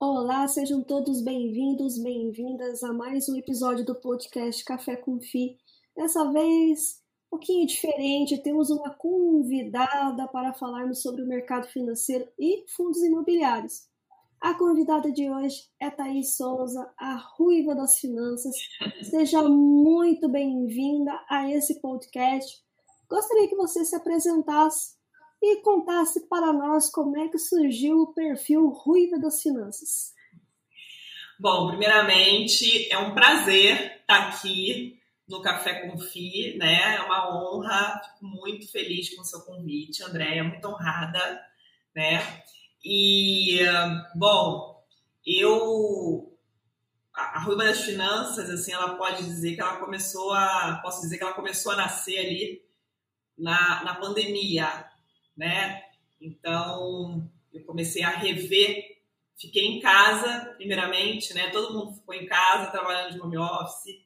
[0.00, 5.56] Olá, sejam todos bem-vindos, bem-vindas a mais um episódio do podcast Café com Fi.
[5.96, 12.64] Dessa vez, um pouquinho diferente, temos uma convidada para falarmos sobre o mercado financeiro e
[12.74, 13.93] fundos imobiliários.
[14.44, 18.54] A convidada de hoje é Thaís Souza, a ruiva das finanças.
[19.02, 22.58] Seja muito bem-vinda a esse podcast.
[23.08, 24.96] Gostaria que você se apresentasse
[25.42, 30.12] e contasse para nós como é que surgiu o perfil Ruiva das Finanças.
[31.40, 36.96] Bom, primeiramente, é um prazer estar aqui no Café com Fi, né?
[36.96, 41.42] É uma honra, fico muito feliz com o seu convite, Andréia, muito honrada,
[41.96, 42.18] né?
[42.84, 43.58] E,
[44.14, 44.84] bom,
[45.26, 46.30] eu.
[47.14, 50.80] A Ruiva das Finanças, assim, ela pode dizer que ela começou a.
[50.82, 52.62] Posso dizer que ela começou a nascer ali
[53.38, 54.84] na, na pandemia,
[55.36, 55.82] né?
[56.20, 58.92] Então, eu comecei a rever.
[59.36, 61.50] Fiquei em casa, primeiramente, né?
[61.50, 64.04] Todo mundo ficou em casa, trabalhando de home office.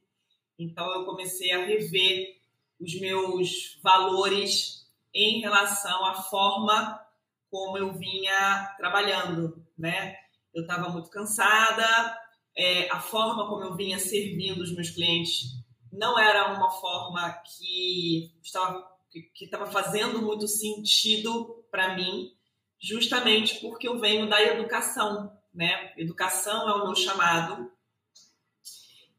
[0.59, 2.37] Então, eu comecei a rever
[2.79, 7.08] os meus valores em relação à forma
[7.51, 10.17] como eu vinha trabalhando, né?
[10.55, 12.19] Eu estava muito cansada,
[12.57, 15.59] é, a forma como eu vinha servindo os meus clientes
[15.93, 22.31] não era uma forma que estava que estava fazendo muito sentido para mim,
[22.79, 25.93] justamente porque eu venho da educação, né?
[25.97, 27.73] Educação é o meu chamado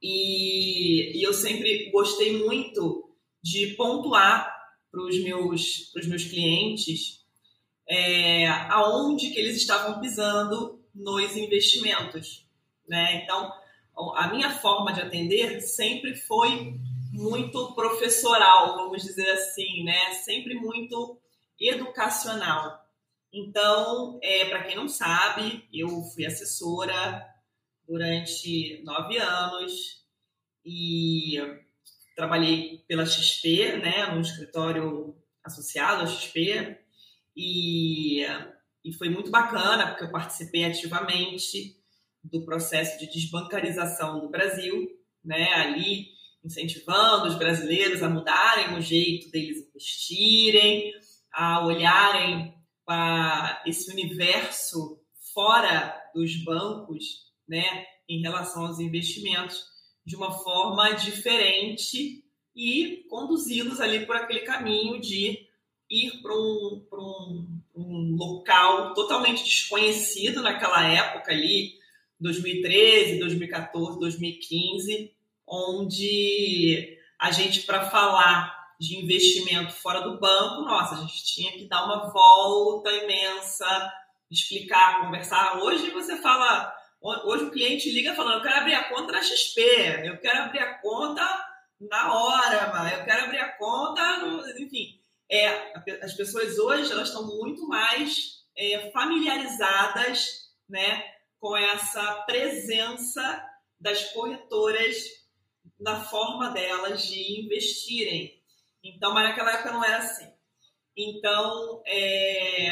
[0.01, 4.55] e, e eu sempre gostei muito de pontuar
[4.91, 7.18] para os meus, meus clientes
[7.89, 12.45] é, aonde que eles estavam pisando nos investimentos.
[12.87, 13.23] Né?
[13.23, 13.51] Então,
[14.15, 16.75] a minha forma de atender sempre foi
[17.11, 20.13] muito professoral, vamos dizer assim, né?
[20.13, 21.19] sempre muito
[21.59, 22.85] educacional.
[23.33, 27.27] Então, é, para quem não sabe, eu fui assessora
[27.87, 30.03] durante nove anos
[30.65, 31.37] e
[32.15, 36.77] trabalhei pela XP, né, no escritório associado à XP,
[37.35, 38.21] e,
[38.83, 41.77] e foi muito bacana, porque eu participei ativamente
[42.23, 44.87] do processo de desbancarização do Brasil,
[45.23, 45.53] né?
[45.53, 46.07] Ali
[46.43, 50.93] incentivando os brasileiros a mudarem o jeito deles investirem,
[51.31, 52.53] a olharem
[52.85, 54.99] para esse universo
[55.33, 57.03] fora dos bancos,
[57.47, 59.63] né, em relação aos investimentos,
[60.05, 62.23] de uma forma diferente
[62.55, 65.37] e conduzi-los ali por aquele caminho de
[65.89, 71.79] ir para um, um, um local totalmente desconhecido naquela época ali,
[72.19, 75.11] 2013, 2014, 2015,
[75.47, 81.65] onde a gente, para falar de investimento fora do banco, nossa, a gente tinha que
[81.65, 83.91] dar uma volta imensa,
[84.29, 85.59] explicar, conversar.
[85.61, 89.61] Hoje você fala, hoje o cliente liga falando, eu quero abrir a conta na XP,
[90.05, 91.25] eu quero abrir a conta
[91.79, 94.47] na hora, eu quero abrir a conta, no...
[94.59, 94.98] enfim
[95.29, 101.03] é, as pessoas hoje elas estão muito mais é, familiarizadas né,
[101.39, 103.45] com essa presença
[103.79, 104.97] das corretoras
[105.79, 108.41] na forma delas de investirem.
[108.83, 110.29] Então, mas naquela época não era assim.
[110.95, 112.69] Então, é,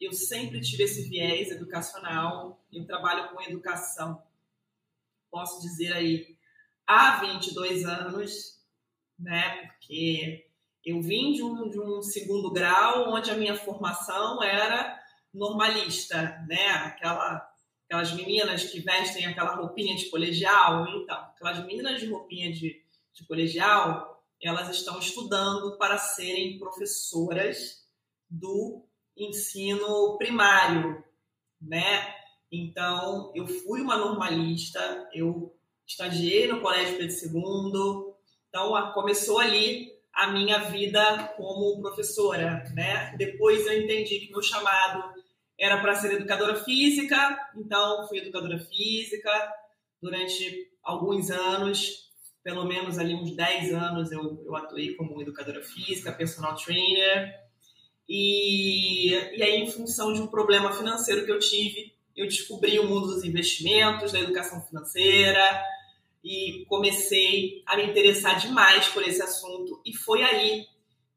[0.00, 4.22] eu sempre tive esse viés educacional, eu trabalho com educação,
[5.30, 6.36] posso dizer aí,
[6.86, 8.60] há 22 anos,
[9.18, 9.66] né?
[9.66, 10.49] Porque
[10.84, 14.98] eu vim de um, de um segundo grau onde a minha formação era
[15.32, 16.68] normalista, né?
[16.68, 17.46] Aquela,
[17.84, 22.82] aquelas meninas que vestem aquela roupinha de colegial, então, aquelas meninas de roupinha de,
[23.12, 27.86] de colegial, elas estão estudando para serem professoras
[28.28, 28.86] do
[29.16, 31.04] ensino primário,
[31.60, 32.14] né?
[32.50, 35.54] Então, eu fui uma normalista, eu
[35.86, 38.14] estagiei no Colégio Pedro II,
[38.48, 39.89] então começou ali
[40.20, 43.14] a minha vida como professora, né?
[43.16, 45.14] Depois eu entendi que meu chamado
[45.58, 49.30] era para ser educadora física, então fui educadora física
[50.00, 52.10] durante alguns anos,
[52.44, 57.34] pelo menos ali uns 10 anos eu, eu atuei como educadora física, personal trainer,
[58.06, 62.86] e, e aí em função de um problema financeiro que eu tive, eu descobri o
[62.86, 65.62] mundo dos investimentos, da educação financeira,
[66.22, 70.66] e comecei a me interessar demais por esse assunto e foi aí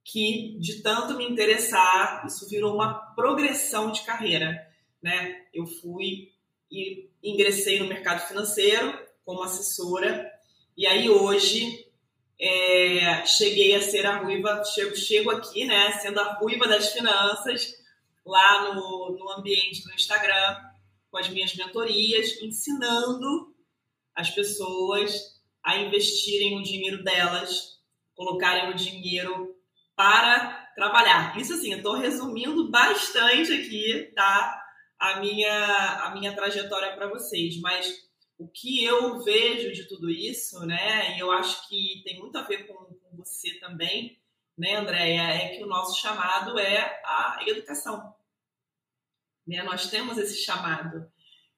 [0.03, 4.67] que de tanto me interessar isso virou uma progressão de carreira,
[5.01, 5.43] né?
[5.53, 6.31] Eu fui
[6.71, 10.31] e ingressei no mercado financeiro como assessora
[10.75, 11.87] E aí hoje
[12.39, 17.73] é, cheguei a ser a ruiva, chego, chego aqui, né, sendo a ruiva das finanças,
[18.25, 20.57] lá no, no ambiente do Instagram,
[21.11, 23.52] com as minhas mentorias, ensinando
[24.15, 27.79] as pessoas a investirem o dinheiro delas,
[28.15, 29.55] colocarem o dinheiro
[29.95, 31.37] para trabalhar.
[31.39, 34.61] Isso assim, eu estou resumindo bastante aqui, tá?
[34.99, 38.03] A minha, a minha trajetória para vocês, mas
[38.37, 42.41] o que eu vejo de tudo isso, né, e eu acho que tem muito a
[42.41, 44.19] ver com, com você também,
[44.57, 48.13] né, Andréia, é que o nosso chamado é a educação.
[49.47, 49.61] Né?
[49.63, 51.11] Nós temos esse chamado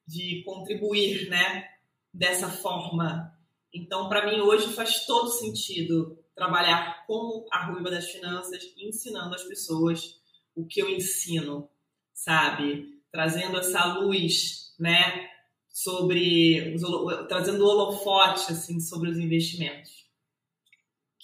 [0.07, 1.69] de contribuir né,
[2.15, 3.31] dessa forma.
[3.73, 9.43] Então, para mim, hoje faz todo sentido trabalhar como a Ruiva das Finanças, ensinando as
[9.43, 10.19] pessoas
[10.55, 11.69] o que eu ensino,
[12.13, 13.01] sabe?
[13.11, 15.29] Trazendo essa luz, né?
[15.69, 16.81] Sobre, os,
[17.27, 20.05] trazendo o holofote, assim, sobre os investimentos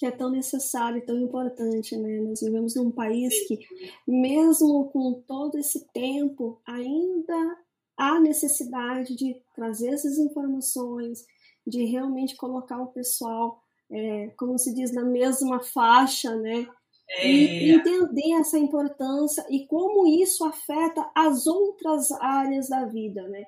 [0.01, 2.19] que é tão necessário e tão importante, né?
[2.21, 3.59] Nós vivemos num país que,
[4.07, 7.60] mesmo com todo esse tempo, ainda
[8.01, 11.25] há necessidade de trazer essas informações,
[11.65, 13.61] de realmente colocar o pessoal,
[13.91, 16.67] é, como se diz, na mesma faixa, né?
[17.09, 17.27] É.
[17.27, 23.43] E entender essa importância e como isso afeta as outras áreas da vida, né?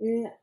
[0.00, 0.34] É,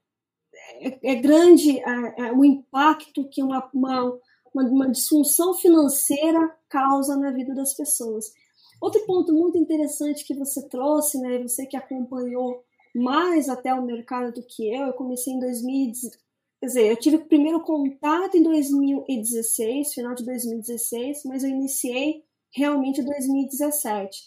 [0.80, 4.20] é, é grande é, é o impacto que uma, uma
[4.54, 8.34] uma, uma disfunção financeira causa na vida das pessoas.
[8.82, 12.64] Outro ponto muito interessante que você trouxe, né, você que acompanhou
[12.96, 16.18] mais até o mercado do que eu, eu comecei em 2016,
[16.60, 22.24] quer dizer, eu tive o primeiro contato em 2016, final de 2016, mas eu iniciei
[22.52, 24.20] realmente em 2017.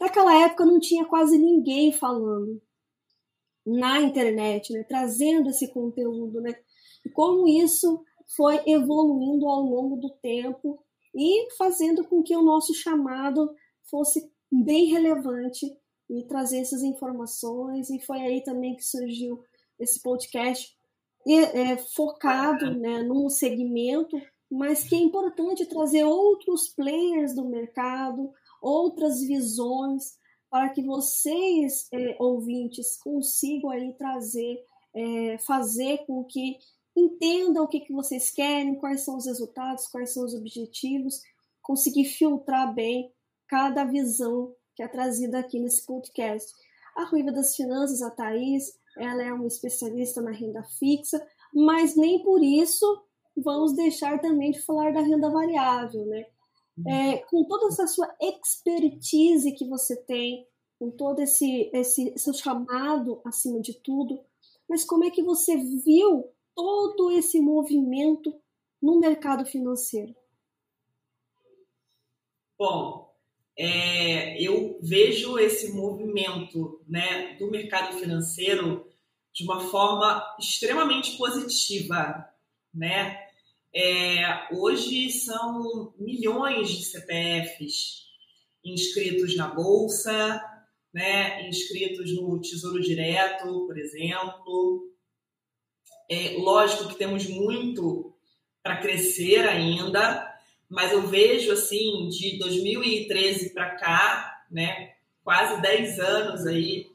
[0.00, 2.60] Naquela época não tinha quase ninguém falando
[3.64, 6.54] na internet, né, trazendo esse conteúdo, né,
[7.04, 8.02] e como isso
[8.36, 10.82] foi evoluindo ao longo do tempo
[11.14, 13.50] e fazendo com que o nosso chamado
[13.90, 15.66] fosse bem relevante
[16.08, 17.90] e trazer essas informações.
[17.90, 19.42] E foi aí também que surgiu
[19.78, 20.76] esse podcast
[21.26, 24.16] é, focado né, num segmento,
[24.50, 28.32] mas que é importante trazer outros players do mercado,
[28.62, 30.16] outras visões,
[30.50, 34.64] para que vocês, é, ouvintes, consigam aí trazer,
[34.94, 36.56] é, fazer com que
[36.96, 41.20] entendam o que, que vocês querem, quais são os resultados, quais são os objetivos,
[41.62, 43.12] conseguir filtrar bem
[43.46, 46.54] cada visão que é trazida aqui nesse podcast.
[46.94, 51.20] A Ruiva das Finanças, a Thaís, ela é uma especialista na renda fixa,
[51.52, 52.86] mas nem por isso
[53.36, 56.26] vamos deixar também de falar da renda variável, né?
[56.86, 60.46] É, com toda essa sua expertise que você tem,
[60.78, 64.20] com todo esse, esse seu chamado acima de tudo,
[64.68, 68.32] mas como é que você viu todo esse movimento
[68.80, 70.14] no mercado financeiro?
[72.56, 73.07] Bom,
[73.58, 78.86] é, eu vejo esse movimento né, do mercado financeiro
[79.34, 82.24] de uma forma extremamente positiva.
[82.72, 83.18] Né?
[83.74, 88.06] É, hoje são milhões de CPFs
[88.64, 90.40] inscritos na Bolsa,
[90.92, 94.88] né, inscritos no Tesouro Direto, por exemplo.
[96.08, 98.14] É, lógico que temos muito
[98.62, 100.27] para crescer ainda,
[100.68, 104.94] mas eu vejo assim de 2013 para cá, né,
[105.24, 106.90] quase 10 anos aí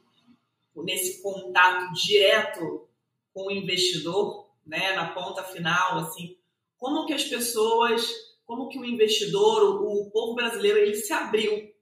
[0.76, 2.86] nesse contato direto
[3.32, 6.36] com o investidor, né, na ponta final, assim,
[6.78, 8.06] como que as pessoas,
[8.46, 11.72] como que o investidor, o, povo brasileiro, ele se abriu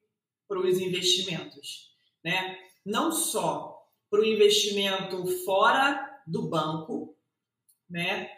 [0.46, 2.58] para os investimentos, né?
[2.84, 7.16] Não só para o investimento fora do banco,
[7.88, 8.30] né,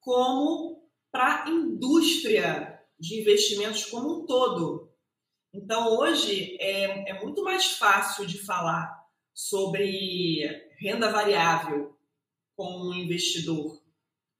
[0.00, 4.88] como para a indústria de investimentos como um todo.
[5.52, 9.04] Então, hoje é, é muito mais fácil de falar
[9.34, 10.46] sobre
[10.78, 11.98] renda variável
[12.54, 13.82] com um investidor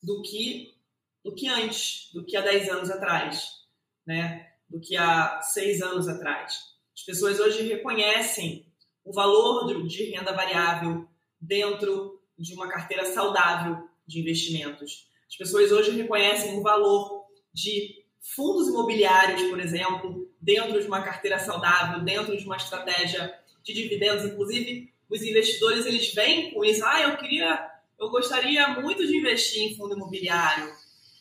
[0.00, 0.76] do que,
[1.24, 3.64] do que antes, do que há 10 anos atrás,
[4.06, 4.52] né?
[4.68, 6.72] do que há 6 anos atrás.
[6.94, 8.64] As pessoas hoje reconhecem
[9.04, 11.08] o valor de renda variável
[11.40, 15.08] dentro de uma carteira saudável de investimentos.
[15.28, 21.38] As pessoas hoje reconhecem o valor de fundos imobiliários, por exemplo, dentro de uma carteira
[21.38, 24.24] saudável, dentro de uma estratégia de dividendos.
[24.24, 26.84] Inclusive, os investidores eles vêm com isso.
[26.84, 30.72] Ah, eu queria, eu gostaria muito de investir em fundo imobiliário,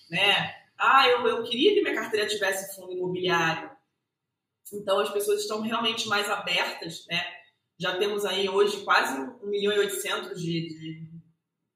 [0.10, 0.56] né?
[0.78, 3.72] Ah, eu, eu queria que minha carteira tivesse fundo imobiliário.
[4.74, 7.26] Então, as pessoas estão realmente mais abertas, né?
[7.78, 11.08] Já temos aí hoje quase 1 milhão e 800 de, de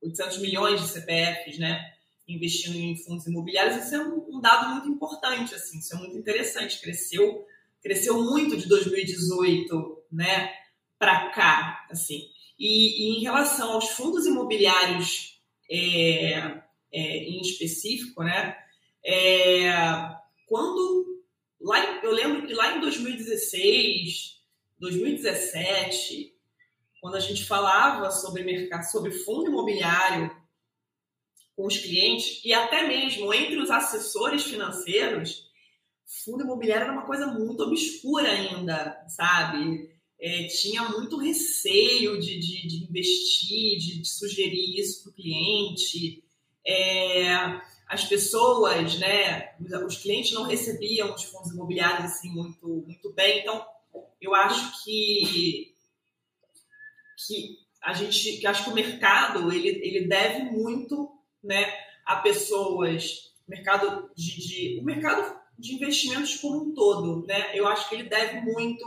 [0.03, 1.94] 800 milhões de CPFs, né?
[2.27, 6.17] Investindo em fundos imobiliários, isso é um, um dado muito importante, assim, isso é muito
[6.17, 6.81] interessante.
[6.81, 7.45] Cresceu,
[7.81, 10.51] cresceu muito de 2018, né,
[10.97, 12.29] para cá, assim.
[12.57, 15.39] E, e, em relação aos fundos imobiliários
[15.69, 18.55] é, é, em específico, né,
[19.03, 19.71] é,
[20.47, 21.21] quando
[21.61, 24.41] lá, eu lembro que lá em 2016,
[24.79, 26.33] 2017,
[27.01, 30.44] quando a gente falava sobre mercado, sobre fundo imobiliário
[31.55, 35.45] com os clientes e até mesmo entre os assessores financeiros,
[36.23, 39.89] fundo imobiliário era uma coisa muito obscura ainda, sabe?
[40.19, 46.23] É, tinha muito receio de, de, de investir, de, de, sugerir isso para o cliente.
[46.65, 47.27] É,
[47.87, 53.41] as pessoas, né, os clientes não recebiam os fundos imobiliários assim muito, muito bem.
[53.41, 53.65] Então,
[54.21, 55.73] eu acho que,
[57.27, 61.14] que a gente, que acho que o mercado ele, ele deve muito
[61.45, 61.73] né,
[62.05, 67.57] a pessoas, mercado de, de, o mercado de investimentos como um todo, né?
[67.57, 68.83] Eu acho que ele deve muito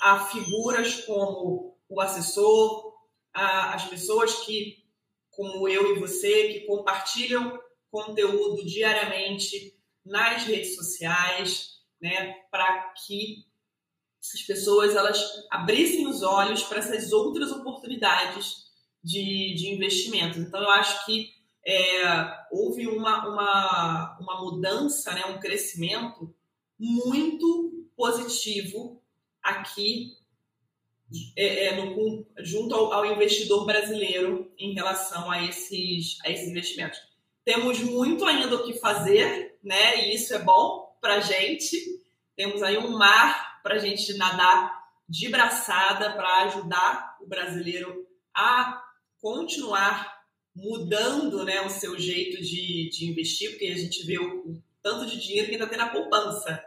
[0.00, 2.94] a figuras como o assessor,
[3.32, 4.84] a, as pessoas que,
[5.30, 7.60] como eu e você, que compartilham
[7.90, 13.44] conteúdo diariamente nas redes sociais, né, para que
[14.34, 18.66] as pessoas elas abrissem os olhos para essas outras oportunidades
[19.02, 20.38] de, de investimentos.
[20.38, 21.30] Então, eu acho que
[21.66, 26.32] é, houve uma, uma, uma mudança, né, um crescimento
[26.78, 29.02] muito positivo
[29.42, 30.12] aqui
[31.36, 37.00] é, é, no, junto ao, ao, investidor brasileiro em relação a esses, a esses investimentos.
[37.44, 40.04] Temos muito ainda o que fazer, né?
[40.04, 41.76] E isso é bom para a gente.
[42.36, 48.04] Temos aí um mar para a gente nadar de braçada para ajudar o brasileiro
[48.34, 48.82] a
[49.20, 50.15] continuar
[50.56, 55.04] mudando né, o seu jeito de, de investir, porque a gente vê o, o tanto
[55.06, 56.64] de dinheiro que ainda tem na poupança,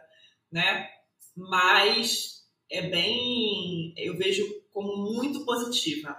[0.52, 0.88] né?
[1.36, 6.16] Mas é bem, eu vejo como muito positiva.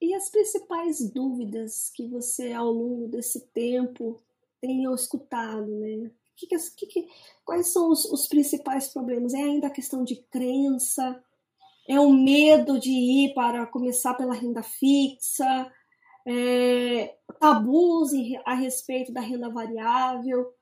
[0.00, 4.22] E as principais dúvidas que você, ao longo desse tempo,
[4.60, 6.10] tenha escutado, né?
[6.36, 7.08] Que que, que,
[7.44, 9.34] quais são os, os, principais problemas?
[9.34, 11.22] É ainda a questão de crença?
[11.88, 15.70] É o medo de ir para começar pela renda fixa?
[16.26, 18.12] É, tabus
[18.44, 20.52] a respeito da renda variável?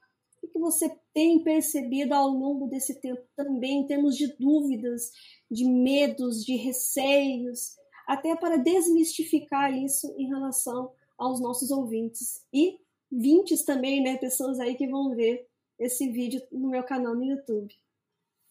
[0.42, 5.10] O que você tem percebido ao longo desse tempo também, em termos de dúvidas,
[5.50, 7.76] de medos, de receios,
[8.06, 12.78] até para desmistificar isso em relação aos nossos ouvintes e
[13.12, 15.46] vintes também, né, pessoas aí que vão ver
[15.78, 17.74] esse vídeo no meu canal no YouTube.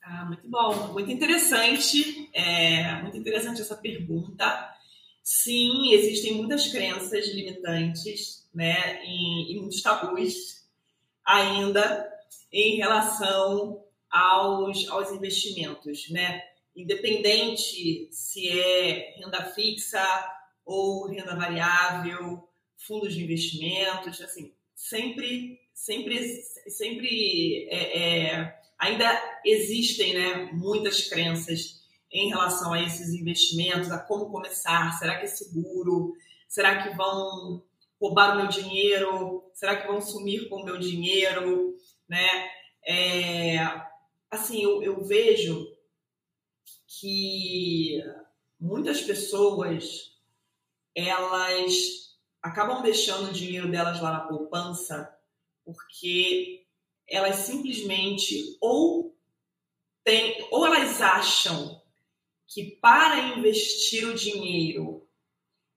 [0.02, 4.76] Ah, muito bom, muito interessante, é, muito interessante essa pergunta.
[5.32, 10.64] Sim, existem muitas crenças limitantes, né, e, e muitos tabus
[11.24, 12.12] ainda
[12.52, 16.42] em relação aos, aos investimentos, né?
[16.76, 20.04] Independente se é renda fixa
[20.66, 30.50] ou renda variável, fundos de investimentos, assim, sempre, sempre, sempre é, é, ainda existem, né,
[30.54, 36.16] muitas crenças em relação a esses investimentos, a como começar, será que é seguro?
[36.48, 37.64] Será que vão
[38.02, 39.50] roubar o meu dinheiro?
[39.54, 41.76] Será que vão sumir com o meu dinheiro?
[42.08, 42.50] Né?
[42.86, 43.60] É,
[44.32, 45.68] assim, eu, eu vejo
[46.88, 48.04] que
[48.60, 50.18] muitas pessoas
[50.96, 51.72] elas
[52.42, 55.16] acabam deixando o dinheiro delas lá na poupança
[55.64, 56.66] porque
[57.08, 59.16] elas simplesmente ou
[60.04, 61.79] tem, ou elas acham
[62.50, 65.08] que para investir o dinheiro,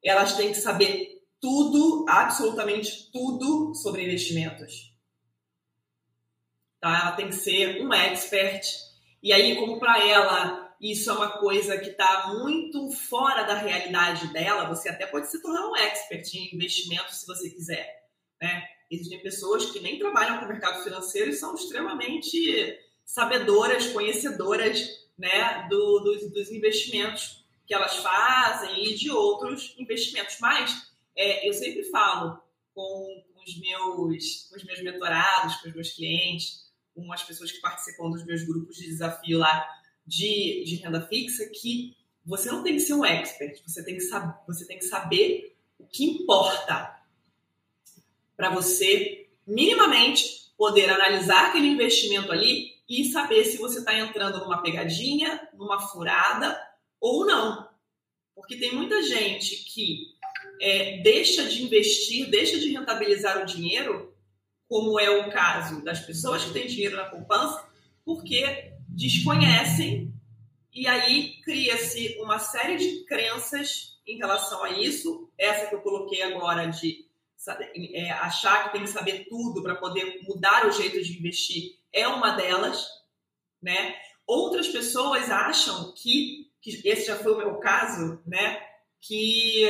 [0.03, 4.93] elas têm que saber tudo, absolutamente tudo sobre investimentos.
[6.81, 7.01] Tá?
[7.01, 8.67] Ela tem que ser um expert.
[9.23, 14.33] E aí, como para ela isso é uma coisa que está muito fora da realidade
[14.33, 18.03] dela, você até pode se tornar um expert em investimentos se você quiser.
[18.41, 18.65] Né?
[18.91, 25.69] Existem pessoas que nem trabalham com o mercado financeiro e são extremamente sabedoras, conhecedoras né,
[25.71, 30.37] do, dos, dos, investimentos que elas fazem e de outros investimentos.
[30.41, 32.43] Mas é, eu sempre falo
[32.75, 37.61] com, os meus, com os meus mentorados, com os meus clientes, com as pessoas que
[37.61, 39.65] participam dos meus grupos de desafio lá
[40.05, 44.01] de, de renda fixa, que você não tem que ser um expert, você tem que,
[44.01, 47.01] sab você tem que saber o que importa
[48.37, 54.63] para você minimamente poder analisar aquele investimento ali e saber se você está entrando numa
[54.63, 56.61] pegadinha, numa furada
[57.01, 57.69] ou não.
[58.35, 60.15] Porque tem muita gente que
[60.61, 64.15] é, deixa de investir, deixa de rentabilizar o dinheiro,
[64.69, 67.65] como é o caso das pessoas que têm dinheiro na poupança,
[68.05, 70.13] porque desconhecem
[70.75, 75.31] e aí cria-se uma série de crenças em relação a isso.
[75.37, 77.07] Essa que eu coloquei agora de
[77.95, 82.07] é, achar que tem que saber tudo para poder mudar o jeito de investir é
[82.09, 82.87] uma delas,
[83.63, 83.97] né?
[84.27, 88.61] Outras pessoas acham que, que esse já foi o meu caso, né?
[89.01, 89.69] Que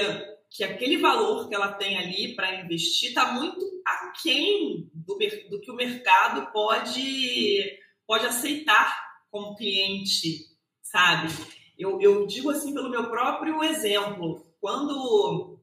[0.55, 5.71] que aquele valor que ela tem ali para investir está muito aquém do, do que
[5.71, 10.47] o mercado pode, pode aceitar como cliente,
[10.83, 11.29] sabe?
[11.79, 14.47] Eu, eu digo assim pelo meu próprio exemplo.
[14.61, 15.59] Quando,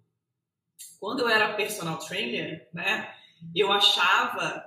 [1.00, 3.14] quando eu era personal trainer, né,
[3.56, 4.66] eu achava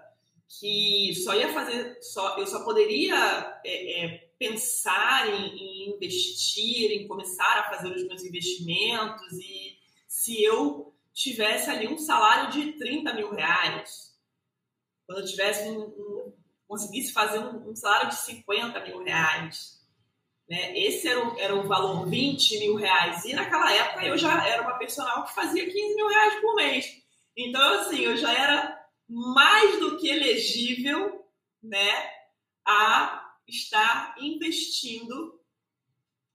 [0.59, 7.09] que só ia fazer, só, eu só poderia é, é, pensar em, em investir, em
[7.09, 13.15] começar a fazer os meus investimentos e se eu tivesse ali um salário de 30
[13.15, 14.15] mil reais,
[15.07, 16.33] quando eu tivesse um, um
[16.69, 19.79] conseguisse fazer um, um, salário de 50 mil reais,
[20.49, 20.79] né?
[20.79, 23.25] Esse era o, era o valor 20 mil reais.
[23.27, 27.03] E naquela época eu já era uma personal que fazia 15 mil reais por mês.
[27.37, 31.25] Então, assim, eu já era mais do que elegível,
[31.63, 32.11] né,
[32.67, 35.41] a estar investindo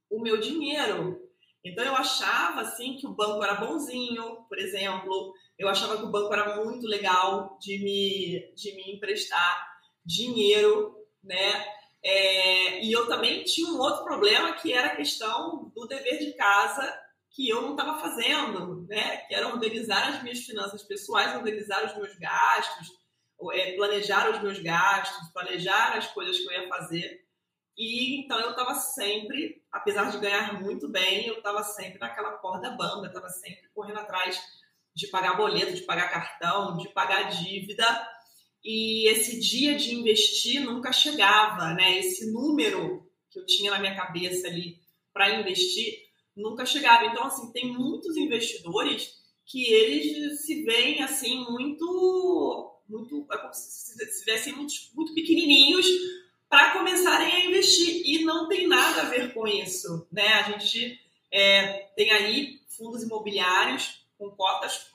[0.09, 1.27] o meu dinheiro
[1.67, 6.11] então eu achava assim que o banco era bonzinho, por exemplo, eu achava que o
[6.11, 9.67] banco era muito legal de me, de me emprestar
[10.05, 11.65] dinheiro, né?
[12.01, 16.33] É, e eu também tinha um outro problema que era a questão do dever de
[16.33, 16.97] casa
[17.37, 19.17] que eu não estava fazendo, né?
[19.27, 22.87] Que era organizar as minhas finanças pessoais, organizar os meus gastos,
[23.53, 27.23] é, planejar os meus gastos, planejar as coisas que eu ia fazer.
[27.77, 32.71] E então eu estava sempre, apesar de ganhar muito bem, eu estava sempre naquela corda
[32.71, 34.41] bamba, estava sempre correndo atrás
[34.95, 37.85] de pagar boleto, de pagar cartão, de pagar dívida.
[38.63, 41.99] E esse dia de investir nunca chegava, né?
[41.99, 44.79] Esse número que eu tinha na minha cabeça ali
[45.13, 46.06] para investir
[46.37, 47.05] nunca chegava.
[47.05, 54.01] Então, assim, tem muitos investidores que eles se veem assim muito, muito, é como se
[54.03, 55.85] estivessem muito, muito pequenininhos
[56.49, 58.03] para começarem a investir.
[58.05, 60.07] E não tem nada a ver com isso.
[60.11, 60.27] Né?
[60.27, 60.99] A gente
[61.31, 64.87] é, tem aí fundos imobiliários com cotas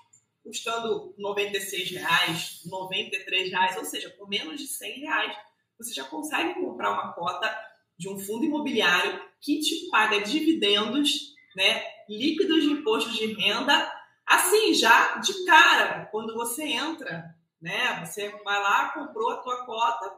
[0.43, 5.37] custando R$ reais, R$ reais, ou seja, com menos de R$ reais,
[5.79, 7.49] você já consegue comprar uma cota
[8.03, 13.93] de um fundo imobiliário que te paga dividendos, né, líquidos de imposto de renda,
[14.27, 20.17] assim, já de cara, quando você entra, né, você vai lá, comprou a tua cota,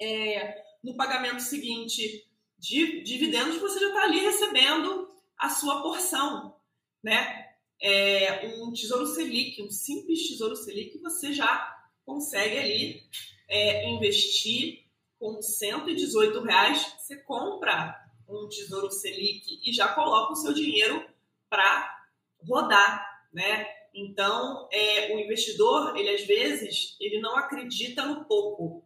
[0.00, 2.26] é, no pagamento seguinte
[2.58, 6.56] de dividendos, você já está ali recebendo a sua porção,
[7.00, 7.48] né?
[7.80, 13.02] É, um tesouro Selic, um simples tesouro Selic, você já consegue ali
[13.48, 14.81] é, investir
[15.22, 17.96] com 118 reais, você compra
[18.28, 21.08] um tesouro Selic e já coloca o seu dinheiro
[21.48, 22.08] para
[22.44, 23.68] rodar, né?
[23.94, 28.84] Então, é, o investidor, ele às vezes, ele não acredita no pouco,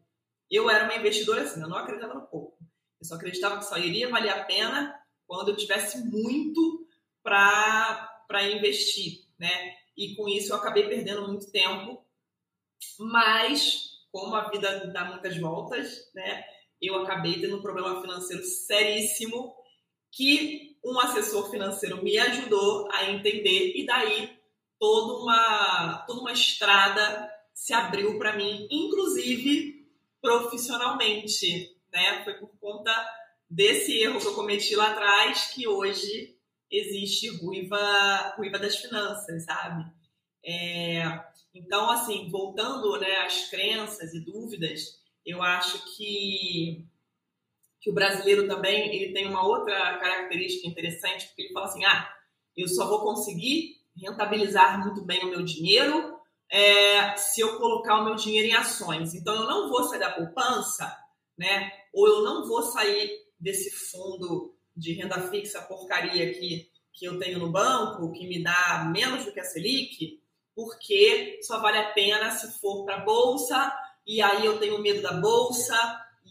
[0.51, 2.59] eu era uma investidora assim, eu não acreditava no pouco.
[3.01, 4.95] Eu só acreditava que só iria valer a pena
[5.27, 6.87] quando eu tivesse muito
[7.23, 9.75] para investir, né?
[9.97, 12.05] E com isso eu acabei perdendo muito tempo,
[12.99, 16.43] mas como a vida dá muitas voltas, né?
[16.81, 19.55] Eu acabei tendo um problema financeiro seríssimo
[20.11, 24.39] que um assessor financeiro me ajudou a entender e daí
[24.79, 29.87] toda uma toda uma estrada se abriu para mim, inclusive
[30.23, 32.25] profissionalmente, né?
[32.25, 32.93] Foi por conta
[33.51, 36.39] desse erro que eu cometi lá atrás que hoje
[36.71, 39.85] existe Ruiva, Ruiva das Finanças, sabe?
[40.43, 41.05] É,
[41.57, 46.85] então, assim, voltando né, às crenças e dúvidas, eu acho que,
[47.81, 52.13] que o brasileiro também ele tem uma outra característica interessante, porque ele fala assim, ah,
[52.55, 56.19] eu só vou conseguir rentabilizar muito bem o meu dinheiro
[56.51, 59.15] é, se eu colocar o meu dinheiro em ações.
[59.15, 60.95] Então, eu não vou sair da poupança,
[61.39, 61.73] né?
[61.93, 67.39] Ou eu não vou sair desse fundo de renda fixa porcaria que, que eu tenho
[67.39, 70.21] no banco, que me dá menos do que a Selic,
[70.57, 73.73] porque só vale a pena se for para a bolsa,
[74.07, 75.77] e aí eu tenho medo da bolsa,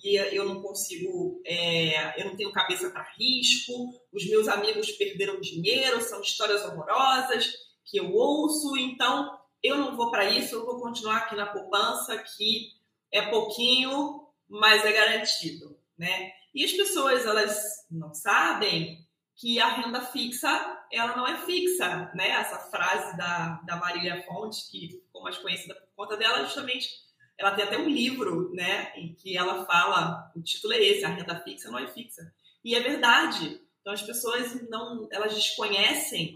[0.04, 5.40] e eu não consigo, é, eu não tenho cabeça para risco, os meus amigos perderam
[5.40, 7.54] dinheiro, são histórias horrorosas
[7.86, 12.18] que eu ouço, então eu não vou para isso, eu vou continuar aqui na poupança,
[12.18, 12.72] que
[13.12, 16.32] é pouquinho, mas é garantido, né?
[16.54, 17.58] E as pessoas, elas
[17.92, 22.30] não sabem que a renda fixa ela não é fixa, né?
[22.30, 26.90] Essa frase da, da Marília Fonte, que ficou mais conhecida por conta dela, justamente
[27.38, 31.10] ela tem até um livro, né, em que ela fala, o título é esse, a
[31.10, 32.34] renda fixa não é fixa.
[32.64, 33.62] E é verdade.
[33.82, 36.34] Então as pessoas não, elas desconhecem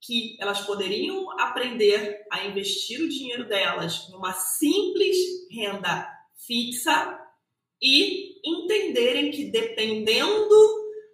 [0.00, 5.16] que elas poderiam aprender a investir o dinheiro delas numa simples
[5.50, 6.08] renda
[6.46, 7.18] fixa
[7.80, 10.48] e entenderem que dependendo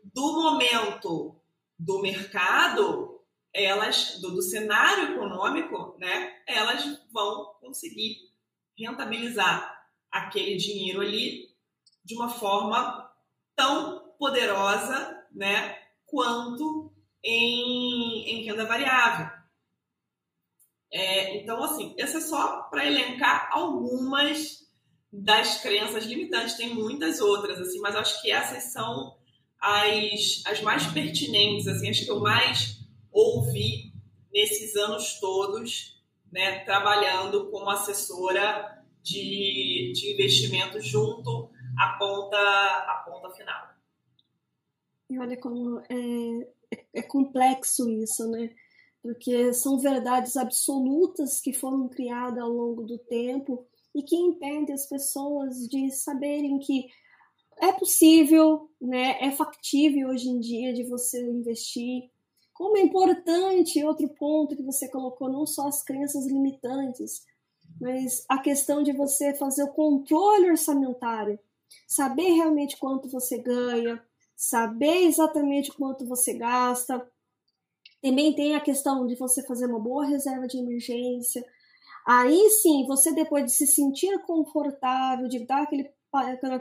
[0.05, 1.36] do momento
[1.79, 3.21] do mercado,
[3.53, 8.17] elas do, do cenário econômico, né, elas vão conseguir
[8.79, 9.75] rentabilizar
[10.11, 11.49] aquele dinheiro ali
[12.05, 13.11] de uma forma
[13.55, 19.37] tão poderosa, né, quanto em, em renda variável.
[20.93, 24.65] É, então, assim, essa é só para elencar algumas
[25.13, 26.55] das crenças limitantes.
[26.55, 29.19] Tem muitas outras, assim, mas acho que essas são
[29.61, 32.81] as, as mais pertinentes, assim, as que eu mais
[33.13, 33.93] ouvi
[34.33, 43.31] nesses anos todos, né, trabalhando como assessora de, de investimento junto à ponta, à ponta
[43.31, 43.69] final.
[45.09, 46.49] E olha como é,
[46.95, 48.51] é, complexo isso, né?
[49.01, 54.87] Porque são verdades absolutas que foram criadas ao longo do tempo e que impedem as
[54.89, 56.89] pessoas de saberem que
[57.59, 62.11] é possível, né, é factível hoje em dia de você investir.
[62.53, 67.25] Como é importante, outro ponto que você colocou, não só as crenças limitantes,
[67.81, 71.39] mas a questão de você fazer o controle orçamentário,
[71.87, 74.03] saber realmente quanto você ganha,
[74.35, 77.07] saber exatamente quanto você gasta.
[78.03, 81.45] Também tem a questão de você fazer uma boa reserva de emergência.
[82.07, 86.61] Aí sim, você depois de se sentir confortável, de dar aquele, aquela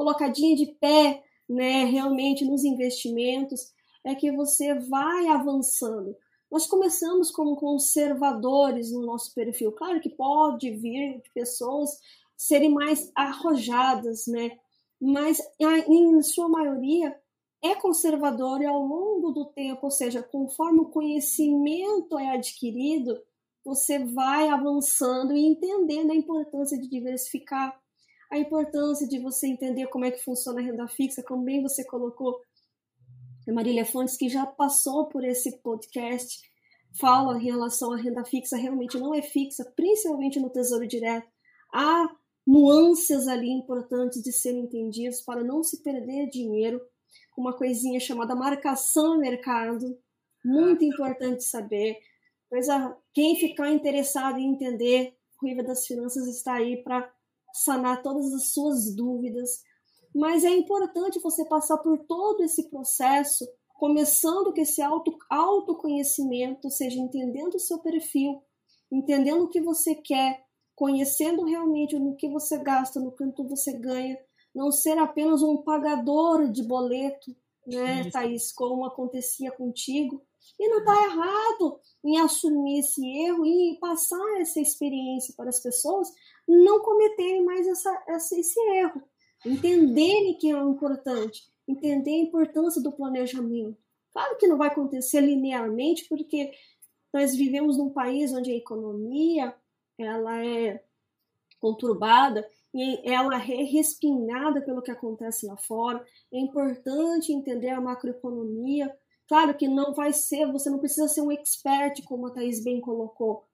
[0.00, 3.70] colocadinha de pé, né, realmente nos investimentos,
[4.02, 6.16] é que você vai avançando.
[6.50, 9.72] Nós começamos como conservadores no nosso perfil.
[9.72, 11.90] Claro que pode vir pessoas
[12.34, 14.52] serem mais arrojadas, né?
[15.00, 17.14] mas em sua maioria
[17.62, 23.20] é conservador e ao longo do tempo, ou seja, conforme o conhecimento é adquirido,
[23.62, 27.78] você vai avançando e entendendo a importância de diversificar,
[28.30, 31.84] a importância de você entender como é que funciona a renda fixa, como bem você
[31.84, 32.40] colocou,
[33.48, 36.38] a Marília Fontes, que já passou por esse podcast,
[36.98, 41.28] fala em relação à renda fixa, realmente não é fixa, principalmente no Tesouro Direto.
[41.74, 42.08] Há
[42.46, 46.80] nuances ali importantes de serem entendidas para não se perder dinheiro.
[47.36, 49.98] Uma coisinha chamada marcação no mercado,
[50.44, 51.96] muito importante saber.
[52.48, 52.66] Pois
[53.12, 57.12] quem ficar interessado em entender, o Riva das Finanças está aí para
[57.52, 59.62] sanar todas as suas dúvidas.
[60.14, 66.70] Mas é importante você passar por todo esse processo, começando com esse auto, autoconhecimento, ou
[66.70, 68.42] seja, entendendo o seu perfil,
[68.90, 74.18] entendendo o que você quer, conhecendo realmente no que você gasta, no quanto você ganha,
[74.54, 77.34] não ser apenas um pagador de boleto,
[77.66, 78.10] né, Isso.
[78.10, 80.22] Thaís, como acontecia contigo.
[80.58, 86.08] E não está errado em assumir esse erro e passar essa experiência para as pessoas
[86.46, 89.02] não cometerem mais essa, essa, esse erro.
[89.44, 93.76] Entenderem que é importante, entender a importância do planejamento.
[94.12, 96.52] Claro que não vai acontecer linearmente, porque
[97.12, 99.54] nós vivemos num país onde a economia
[99.98, 100.82] ela é
[101.60, 106.04] conturbada e ela é respingada pelo que acontece lá fora.
[106.32, 108.94] É importante entender a macroeconomia.
[109.30, 112.80] Claro que não vai ser, você não precisa ser um expert, como a Thaís bem
[112.80, 113.44] colocou,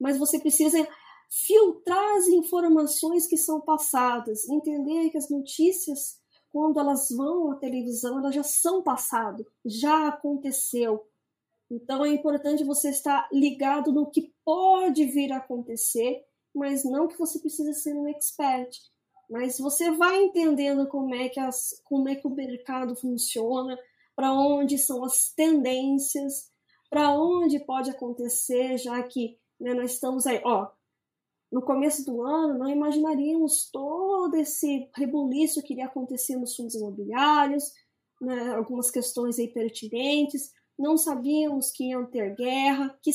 [0.00, 0.88] mas você precisa
[1.28, 6.18] filtrar as informações que são passadas, entender que as notícias,
[6.50, 11.06] quando elas vão à televisão, elas já são passado, já aconteceu.
[11.70, 17.18] Então é importante você estar ligado no que pode vir a acontecer, mas não que
[17.18, 18.74] você precisa ser um expert.
[19.28, 23.78] Mas você vai entendendo como é que, as, como é que o mercado funciona,
[24.18, 26.50] para onde são as tendências,
[26.90, 30.66] para onde pode acontecer, já que né, nós estamos aí, ó,
[31.52, 37.72] no começo do ano não imaginaríamos todo esse rebuliço que iria acontecer nos fundos imobiliários,
[38.20, 43.12] né, algumas questões aí pertinentes, não sabíamos que iam ter guerra, que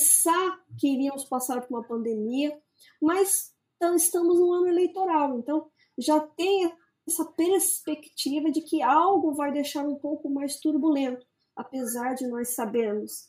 [0.78, 2.58] que iríamos passar por uma pandemia,
[2.98, 6.72] mas então, estamos no ano eleitoral, então já tem
[7.06, 13.28] essa perspectiva de que algo vai deixar um pouco mais turbulento, apesar de nós sabermos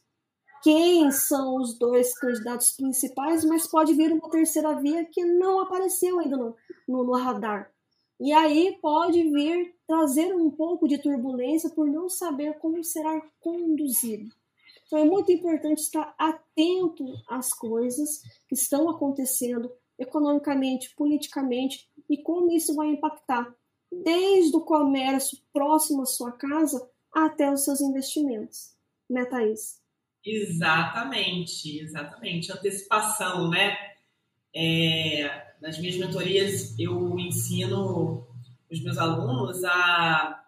[0.63, 6.19] quem são os dois candidatos principais, mas pode vir uma terceira via que não apareceu
[6.19, 6.55] ainda no,
[6.87, 7.71] no, no radar.
[8.19, 14.33] E aí pode vir trazer um pouco de turbulência por não saber como será conduzido.
[14.87, 22.51] Então é muito importante estar atento às coisas que estão acontecendo economicamente, politicamente e como
[22.51, 23.53] isso vai impactar
[23.91, 28.75] desde o comércio próximo à sua casa até os seus investimentos.
[29.09, 29.79] Né, Thaís?
[30.25, 32.51] Exatamente, exatamente.
[32.51, 33.77] Antecipação, né?
[34.53, 38.27] É, nas minhas mentorias eu ensino
[38.71, 40.45] os meus alunos a,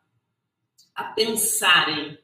[0.96, 2.18] a pensarem,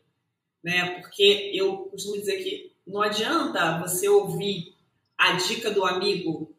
[0.64, 1.00] né?
[1.00, 4.76] Porque eu costumo dizer que não adianta você ouvir
[5.18, 6.56] a dica do amigo,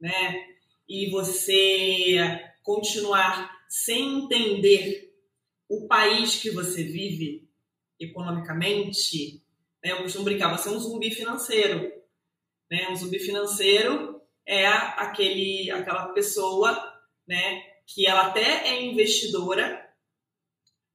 [0.00, 0.48] né?
[0.88, 5.12] E você continuar sem entender
[5.68, 7.48] o país que você vive
[7.98, 9.42] economicamente.
[9.82, 9.92] Né?
[9.92, 11.92] Eu costumo brincar, você é um zumbi financeiro.
[12.70, 12.88] Né?
[12.90, 16.72] Um zumbi financeiro é aquele, aquela pessoa
[17.26, 19.88] né, que ela até é investidora,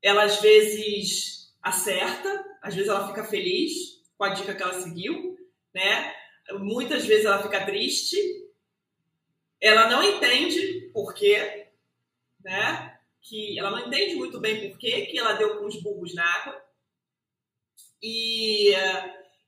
[0.02, 3.74] ela às vezes acerta, às vezes ela fica feliz
[4.18, 5.38] com a dica que ela seguiu,
[5.74, 6.14] né?
[6.60, 8.18] Muitas vezes ela fica triste,
[9.62, 11.68] ela não entende por quê,
[12.44, 13.00] né?
[13.22, 16.24] Que ela não entende muito bem por quê que ela deu com os burros na
[16.24, 16.64] água.
[18.02, 18.72] E,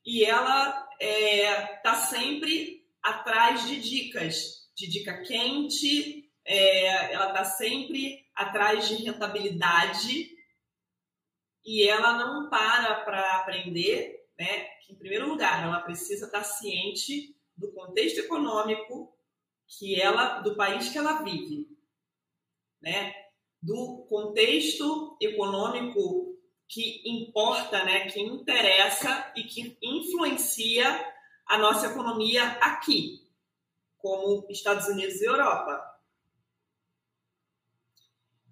[0.06, 8.26] e ela é, tá sempre atrás de dicas, de dica quente, é, ela tá sempre
[8.34, 10.36] atrás de rentabilidade
[11.64, 14.62] e ela não para para aprender, né?
[14.82, 19.14] Que em primeiro lugar ela precisa estar ciente do contexto econômico
[19.78, 21.70] que ela, do país que ela vive,
[22.82, 23.14] né?
[23.62, 28.10] Do contexto econômico que importa, né?
[28.10, 31.14] Que interessa e que influencia
[31.46, 33.28] a nossa economia aqui,
[33.98, 35.86] como Estados Unidos e Europa.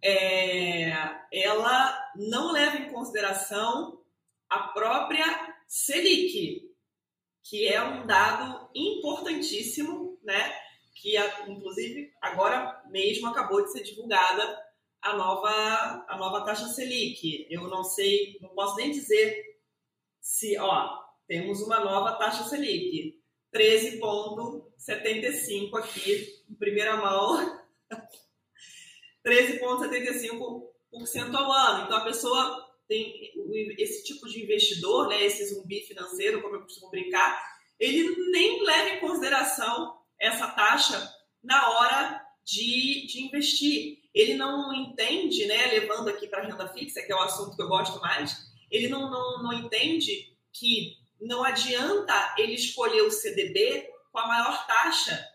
[0.02, 0.92] É,
[1.32, 4.04] ela não leva em consideração
[4.48, 5.26] a própria
[5.68, 6.72] Selic,
[7.44, 10.67] que é um dado importantíssimo, né?
[11.02, 14.68] Que inclusive agora mesmo acabou de ser divulgada
[15.02, 17.48] a nova a nova taxa Selic.
[17.50, 19.58] Eu não sei, não posso nem dizer
[20.20, 23.22] se, ó, temos uma nova taxa Selic,
[23.54, 27.62] 13,75 aqui, em primeira mão,
[29.26, 31.86] 13,75% ao ano.
[31.86, 33.32] Então, a pessoa tem
[33.78, 37.40] esse tipo de investidor, né, esse zumbi financeiro, como eu costumo brincar,
[37.80, 44.00] ele nem leva em consideração essa taxa na hora de, de investir.
[44.14, 47.62] Ele não entende, né, levando aqui para a renda fixa, que é o assunto que
[47.62, 53.90] eu gosto mais, ele não, não, não entende que não adianta ele escolher o CDB
[54.12, 55.28] com a maior taxa,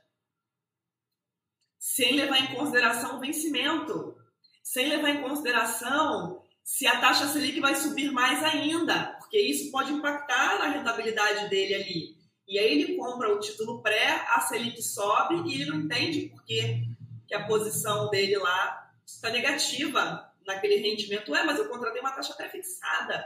[1.79, 4.17] sem levar em consideração o vencimento,
[4.63, 9.93] sem levar em consideração se a taxa Selic vai subir mais ainda, porque isso pode
[9.93, 12.22] impactar na rentabilidade dele ali.
[12.47, 16.45] E aí ele compra o título pré, a Selic sobe e ele não entende por
[16.45, 16.89] que,
[17.27, 21.35] que a posição dele lá está negativa naquele rendimento.
[21.35, 23.25] É, mas eu contratei uma taxa pré-fixada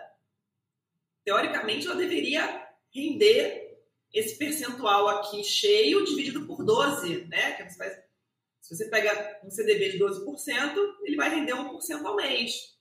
[1.24, 3.66] teoricamente, ela deveria render
[4.14, 7.68] esse percentual aqui cheio dividido por 12, né?
[7.68, 8.00] Você faz,
[8.60, 10.24] se você pega um CDB de 12%,
[11.02, 12.76] ele vai render 1% ao mês.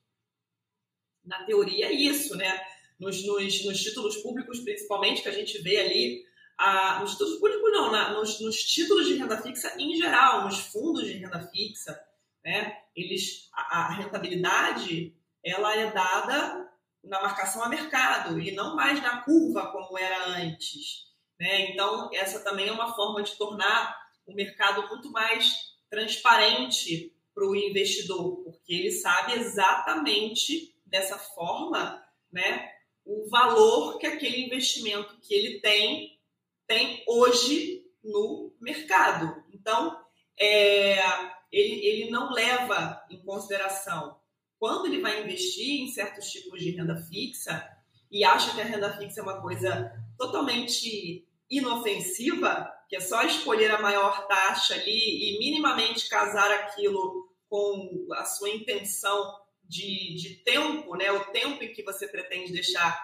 [1.24, 2.56] Na teoria é isso, né?
[3.00, 6.24] Nos, nos, nos, títulos públicos, principalmente, que a gente vê ali,
[6.58, 10.60] a, nos títulos públicos não, na, nos, nos, títulos de renda fixa em geral, nos
[10.60, 12.00] fundos de renda fixa,
[12.44, 12.78] né?
[12.96, 16.72] Eles, a, a rentabilidade, ela é dada
[17.04, 21.06] na marcação a mercado e não mais na curva como era antes.
[21.40, 21.72] Né?
[21.72, 27.56] Então, essa também é uma forma de tornar o mercado muito mais transparente para o
[27.56, 32.72] investidor, porque ele sabe exatamente dessa forma né,
[33.06, 36.20] o valor que aquele investimento que ele tem
[36.68, 39.44] tem hoje no mercado.
[39.54, 40.04] Então,
[40.40, 40.98] é,
[41.52, 44.20] ele, ele não leva em consideração
[44.58, 47.70] quando ele vai investir em certos tipos de renda fixa
[48.12, 53.72] e acha que a renda fixa é uma coisa totalmente inofensiva, que é só escolher
[53.72, 60.96] a maior taxa ali e minimamente casar aquilo com a sua intenção de, de tempo,
[60.96, 61.12] né?
[61.12, 62.98] o tempo em que você pretende deixar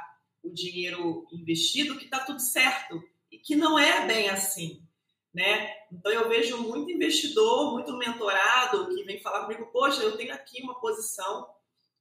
[0.43, 3.02] o dinheiro investido, que está tudo certo.
[3.32, 4.86] E que não é bem assim
[5.34, 5.74] né?
[5.91, 10.62] Então eu vejo muito investidor, muito mentorado que vem falar comigo, poxa, eu tenho aqui
[10.62, 11.47] uma posição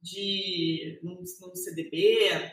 [0.01, 2.53] de num, num CDB,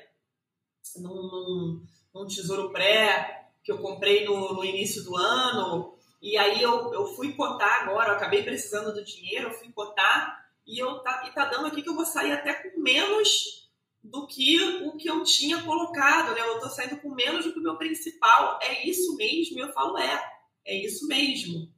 [0.97, 6.61] num, num, num, tesouro pré que eu comprei no, no início do ano E aí
[6.61, 10.99] eu, eu fui cotar agora, eu acabei precisando do dinheiro, eu fui cotar e eu
[10.99, 13.69] tá, e tá dando aqui que eu vou sair até com menos
[14.03, 16.41] do que o que eu tinha colocado, né?
[16.41, 18.60] Eu tô saindo com menos do que o meu principal.
[18.62, 19.60] É isso mesmo?
[19.60, 20.21] Eu falo, é,
[20.65, 21.71] é isso mesmo.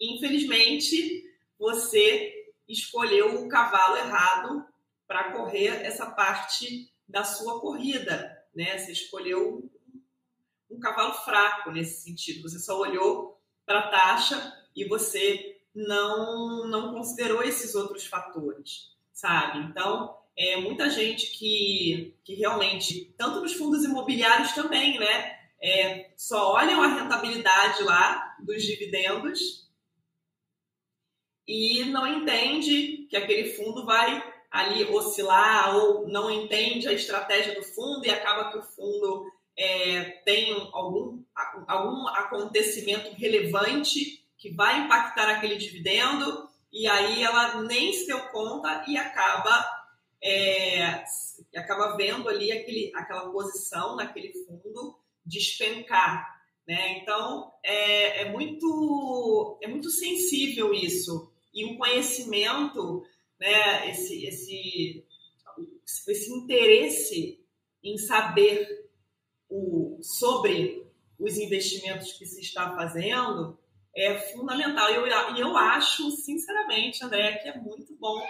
[0.00, 1.24] Infelizmente,
[1.58, 2.32] você
[2.68, 4.64] escolheu o cavalo errado
[5.06, 8.78] para correr essa parte da sua corrida, né?
[8.78, 9.70] Você escolheu
[10.70, 12.42] um cavalo fraco nesse sentido.
[12.42, 19.58] Você só olhou para a taxa e você não não considerou esses outros fatores, sabe?
[19.60, 25.36] Então, é muita gente que, que realmente, tanto nos fundos imobiliários também, né?
[25.60, 29.66] É, só olham a rentabilidade lá dos dividendos
[31.48, 37.62] e não entende que aquele fundo vai ali oscilar ou não entende a estratégia do
[37.62, 41.22] fundo e acaba que o fundo é, tem algum,
[41.66, 48.84] algum acontecimento relevante que vai impactar aquele dividendo e aí ela nem se deu conta
[48.86, 49.66] e acaba
[50.22, 51.04] é,
[51.56, 56.36] acaba vendo ali aquele, aquela posição naquele fundo despencar.
[56.66, 56.98] Né?
[56.98, 61.32] Então é, é, muito, é muito sensível isso.
[61.52, 63.04] E o conhecimento,
[63.40, 65.04] né, esse, esse,
[66.08, 67.44] esse interesse
[67.82, 68.90] em saber
[69.48, 70.86] o, sobre
[71.18, 73.58] os investimentos que se está fazendo
[73.96, 74.90] é fundamental.
[74.90, 75.06] E eu,
[75.36, 78.22] eu acho, sinceramente, André, que é muito bom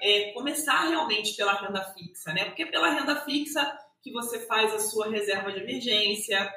[0.00, 2.44] é, começar realmente pela renda fixa, né?
[2.44, 6.52] Porque é pela renda fixa que você faz a sua reserva de emergência,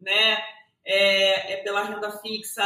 [0.00, 0.42] né?
[0.84, 2.62] É, é pela renda fixa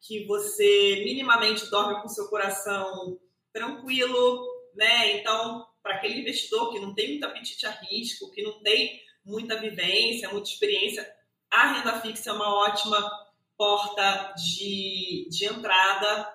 [0.00, 3.18] que você minimamente dorme com seu coração
[3.52, 5.18] tranquilo, né?
[5.18, 9.60] Então, para aquele investidor que não tem muito apetite a risco, que não tem muita
[9.60, 11.14] vivência, muita experiência,
[11.50, 13.25] a renda fixa é uma ótima
[13.56, 16.32] porta de, de entrada,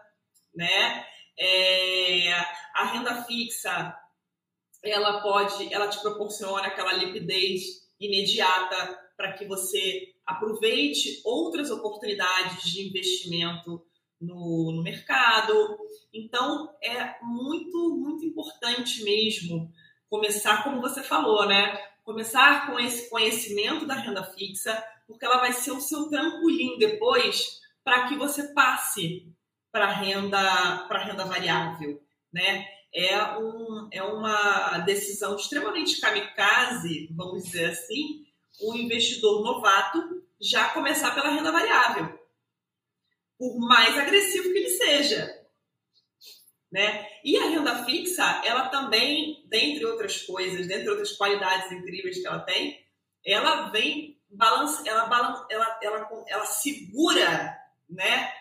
[0.53, 1.05] né?
[1.37, 2.31] É,
[2.75, 3.97] a renda fixa,
[4.83, 7.61] ela pode, ela te proporciona aquela liquidez
[7.99, 13.85] imediata para que você aproveite outras oportunidades de investimento
[14.19, 15.77] no, no mercado.
[16.13, 19.71] Então, é muito, muito importante mesmo
[20.09, 21.77] começar, como você falou, né?
[22.03, 27.59] Começar com esse conhecimento da renda fixa, porque ela vai ser o seu trampolim depois
[27.83, 29.27] para que você passe
[29.71, 32.65] para renda para renda variável, né?
[32.93, 38.25] É, um, é uma decisão extremamente kamikaze, vamos dizer assim,
[38.59, 42.19] o um investidor novato já começar pela renda variável,
[43.37, 45.39] por mais agressivo que ele seja.
[46.69, 47.07] Né?
[47.23, 52.39] E a renda fixa, ela também, dentre outras coisas, dentre outras qualidades incríveis que ela
[52.39, 52.79] tem,
[53.25, 54.20] ela vem
[54.85, 57.57] ela, ela, ela, ela segura,
[57.89, 58.31] né,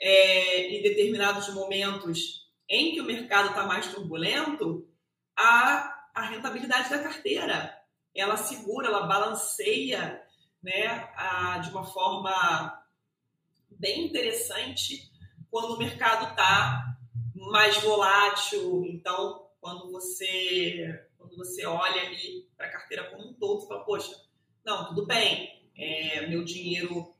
[0.00, 4.88] é, em determinados momentos em que o mercado está mais turbulento,
[5.36, 7.76] a, a rentabilidade da carteira.
[8.14, 10.22] Ela segura, ela balanceia
[10.62, 12.82] né, a, de uma forma
[13.70, 15.10] bem interessante
[15.50, 16.96] quando o mercado está
[17.34, 18.84] mais volátil.
[18.86, 23.84] Então, quando você, quando você olha ali para a carteira como um todo, você fala,
[23.84, 24.25] poxa,
[24.66, 27.14] não, tudo bem, é, meu dinheiro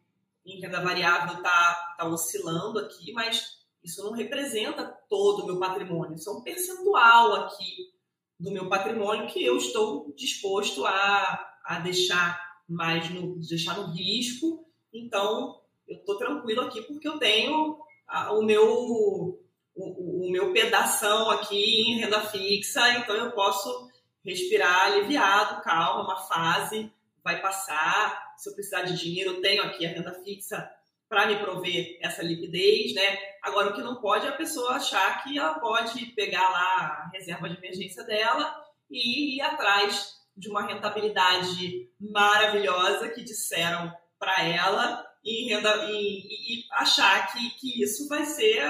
[0.45, 6.17] em renda variável está tá oscilando aqui, mas isso não representa todo o meu patrimônio.
[6.17, 7.95] Isso é um percentual aqui
[8.39, 12.37] do meu patrimônio que eu estou disposto a, a deixar
[12.69, 14.67] mais no, deixar no risco.
[14.93, 17.79] Então, eu estou tranquilo aqui porque eu tenho
[18.09, 19.41] a, o meu
[19.75, 23.89] o, o, meu pedação aqui em renda fixa, então eu posso
[24.25, 26.91] respirar aliviado, calma, uma fase
[27.27, 28.35] vai passar.
[28.39, 30.71] Se eu precisar de dinheiro, eu tenho aqui a renda fixa
[31.09, 33.19] para me prover essa liquidez, né?
[33.43, 37.11] Agora, o que não pode é a pessoa achar que ela pode pegar lá a
[37.13, 45.05] reserva de emergência dela e ir atrás de uma rentabilidade maravilhosa que disseram para ela
[45.25, 48.63] e, renda, e, e, achar que, que isso vai ser,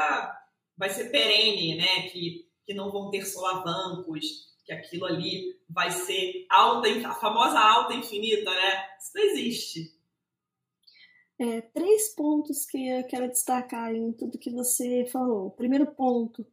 [0.78, 2.08] vai ser perene, né?
[2.08, 7.94] Que, que não vão ter solavancos, que aquilo ali vai ser alta, a famosa alta
[7.94, 8.96] infinita, né?
[8.98, 9.96] Isso não existe.
[11.38, 15.46] É, três pontos que eu quero destacar em tudo que você falou.
[15.46, 16.44] O primeiro ponto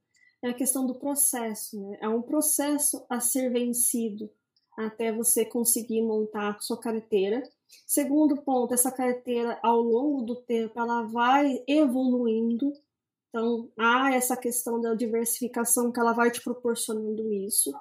[0.44, 1.82] é a questão do processo.
[1.82, 1.98] Né?
[2.02, 4.30] É um processo a ser vencido
[4.78, 7.42] até você conseguir montar a sua carteira.
[7.88, 12.72] Segundo ponto, essa carteira ao longo do tempo ela vai evoluindo.
[13.30, 17.72] Então, há essa questão da diversificação que ela vai te proporcionando isso.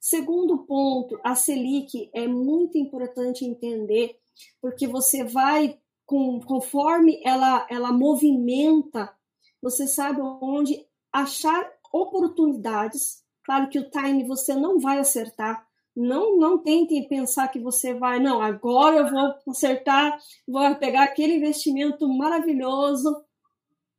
[0.00, 4.16] Segundo ponto, a Selic é muito importante entender,
[4.60, 9.12] porque você vai com, conforme ela, ela movimenta,
[9.60, 13.24] você sabe onde achar oportunidades.
[13.44, 15.66] Claro que o time você não vai acertar.
[15.94, 21.36] Não, não tentem pensar que você vai, não, agora eu vou acertar, vou pegar aquele
[21.36, 23.24] investimento maravilhoso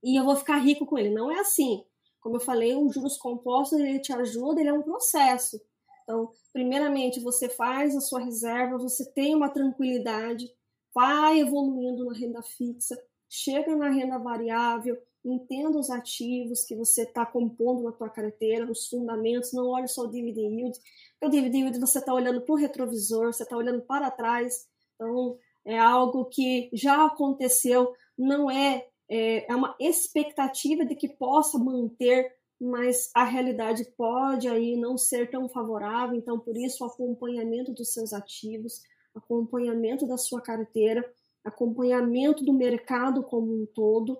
[0.03, 1.09] e eu vou ficar rico com ele.
[1.09, 1.83] Não é assim.
[2.21, 5.59] Como eu falei, o juros compostos ele te ajuda, ele é um processo.
[6.07, 10.49] Então, primeiramente, você faz a sua reserva, você tem uma tranquilidade,
[10.95, 12.97] vai evoluindo na renda fixa,
[13.29, 18.87] chega na renda variável, entenda os ativos que você está compondo na tua carteira, os
[18.87, 20.79] fundamentos, não olhe só o dividend yield,
[21.21, 25.37] o dividend yield você está olhando para o retrovisor, você está olhando para trás, então
[25.65, 32.33] é algo que já aconteceu, não é, é, é uma expectativa de que possa manter,
[32.59, 37.93] mas a realidade pode aí não ser tão favorável, então por isso o acompanhamento dos
[37.93, 38.81] seus ativos,
[39.15, 41.07] acompanhamento da sua carteira,
[41.43, 44.17] acompanhamento do mercado como um todo,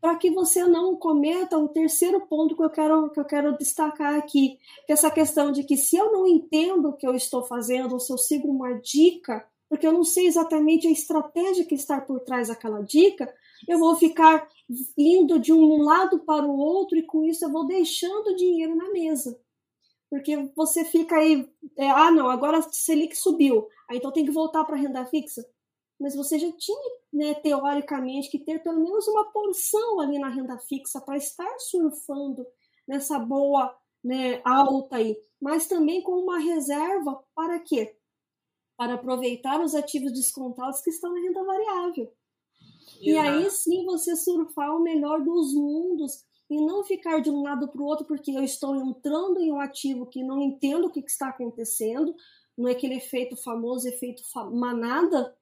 [0.00, 4.14] para que você não cometa o terceiro ponto que eu quero, que eu quero destacar
[4.14, 7.42] aqui, que é essa questão de que se eu não entendo o que eu estou
[7.42, 11.74] fazendo, ou se eu sigo uma dica, porque eu não sei exatamente a estratégia que
[11.74, 13.32] está por trás daquela dica,
[13.66, 14.48] eu vou ficar
[14.96, 18.90] indo de um lado para o outro e com isso eu vou deixando dinheiro na
[18.90, 19.38] mesa.
[20.10, 24.30] Porque você fica aí, é, ah não, agora a Selic subiu, aí então tem que
[24.30, 25.44] voltar para a renda fixa
[25.98, 30.58] mas você já tinha, né, teoricamente, que ter pelo menos uma porção ali na renda
[30.58, 32.46] fixa para estar surfando
[32.86, 37.96] nessa boa né, alta aí, mas também com uma reserva para quê?
[38.76, 42.12] Para aproveitar os ativos descontados que estão na renda variável.
[43.00, 43.08] Exato.
[43.08, 47.68] E aí sim você surfar o melhor dos mundos e não ficar de um lado
[47.68, 51.02] para o outro porque eu estou entrando em um ativo que não entendo o que,
[51.02, 52.14] que está acontecendo,
[52.56, 54.22] não é aquele efeito famoso, efeito
[54.52, 55.34] manada,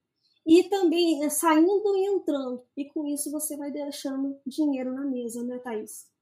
[0.46, 2.62] e também é, saindo e entrando.
[2.76, 6.12] E com isso você vai deixando dinheiro na mesa, né, Thaís?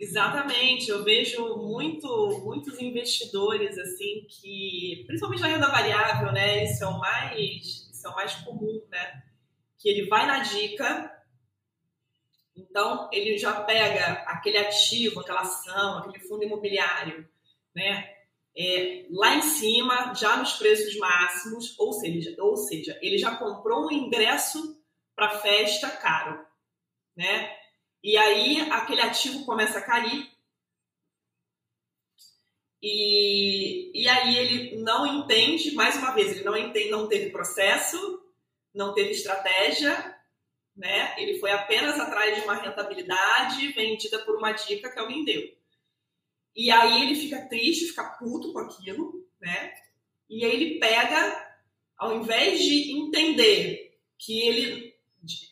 [0.00, 6.64] Exatamente, eu vejo muito, muitos investidores assim que, principalmente na renda variável, né?
[6.64, 9.22] Isso é o mais, isso é o mais comum, né?
[9.84, 11.22] Que ele vai na dica,
[12.56, 17.28] então ele já pega aquele ativo, aquela ação, aquele fundo imobiliário,
[17.74, 18.14] né?
[18.56, 23.86] é, lá em cima, já nos preços máximos, ou seja, ou seja ele já comprou
[23.86, 24.80] um ingresso
[25.14, 26.44] para festa caro,
[27.16, 27.52] né?
[28.02, 30.30] E aí aquele ativo começa a cair
[32.80, 38.13] e, e aí ele não entende, mais uma vez, ele não entende, não teve processo,
[38.74, 40.18] não teve estratégia,
[40.76, 41.14] né?
[41.18, 45.54] Ele foi apenas atrás de uma rentabilidade vendida por uma dica que alguém deu.
[46.56, 49.72] E aí ele fica triste, fica puto com aquilo, né?
[50.28, 51.56] E aí ele pega,
[51.96, 54.94] ao invés de entender que ele,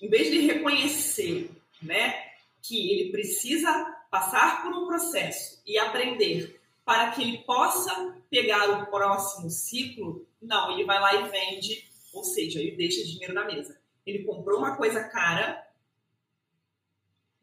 [0.00, 1.50] em vez de reconhecer,
[1.82, 3.70] né, que ele precisa
[4.10, 10.72] passar por um processo e aprender para que ele possa pegar o próximo ciclo, não,
[10.72, 13.80] ele vai lá e vende, ou seja, ele deixa dinheiro na mesa.
[14.04, 15.66] Ele comprou uma coisa cara,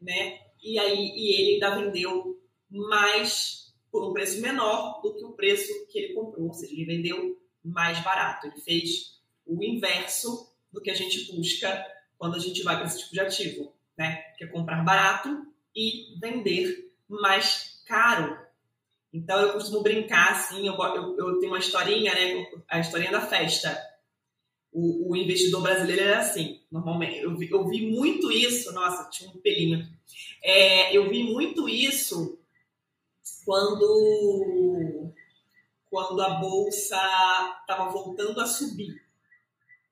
[0.00, 0.40] né?
[0.62, 5.86] E aí e ele ainda vendeu mais por um preço menor do que o preço
[5.88, 8.46] que ele comprou, ou seja, ele vendeu mais barato.
[8.46, 11.84] Ele fez o inverso do que a gente busca
[12.16, 14.16] quando a gente vai para esse tipo de ativo, né?
[14.36, 18.38] Que é comprar barato e vender mais caro.
[19.12, 22.46] Então eu costumo brincar assim, eu, eu, eu tenho uma historinha, né?
[22.68, 23.89] A historinha da festa.
[24.72, 27.18] O, o investidor brasileiro era assim, normalmente.
[27.18, 29.86] Eu vi, eu vi muito isso, nossa, tinha um pelinho.
[30.42, 32.38] É, eu vi muito isso
[33.44, 35.12] quando,
[35.90, 36.96] quando a bolsa
[37.60, 39.02] estava voltando a subir,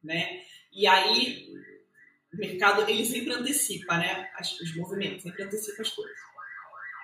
[0.03, 0.43] né?
[0.72, 1.49] E aí
[2.33, 4.31] o mercado ele sempre antecipa, né?
[4.37, 6.18] As, os movimentos, sempre antecipa as coisas.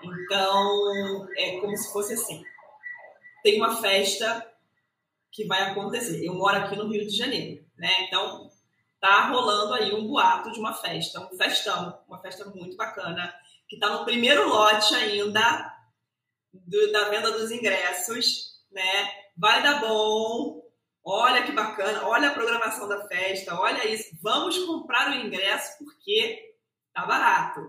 [0.03, 2.45] Então é como se fosse assim:
[3.43, 4.54] tem uma festa
[5.35, 6.25] que vai acontecer.
[6.25, 8.07] Eu moro aqui no Rio de Janeiro, né?
[8.07, 8.49] Então
[9.01, 13.35] tá rolando aí um boato de uma festa, um festão, uma festa muito bacana,
[13.69, 15.75] que tá no primeiro lote ainda
[16.53, 19.11] do, da venda dos ingressos, né?
[19.37, 20.63] Vai dar bom.
[21.07, 24.17] Olha que bacana, olha a programação da festa, olha isso.
[24.23, 26.55] Vamos comprar o ingresso porque
[26.95, 27.61] tá barato.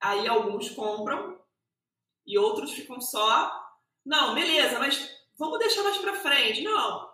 [0.00, 1.38] Aí alguns compram
[2.26, 3.52] e outros ficam só.
[4.04, 6.62] Não, beleza, mas vamos deixar mais para frente.
[6.62, 7.10] Não,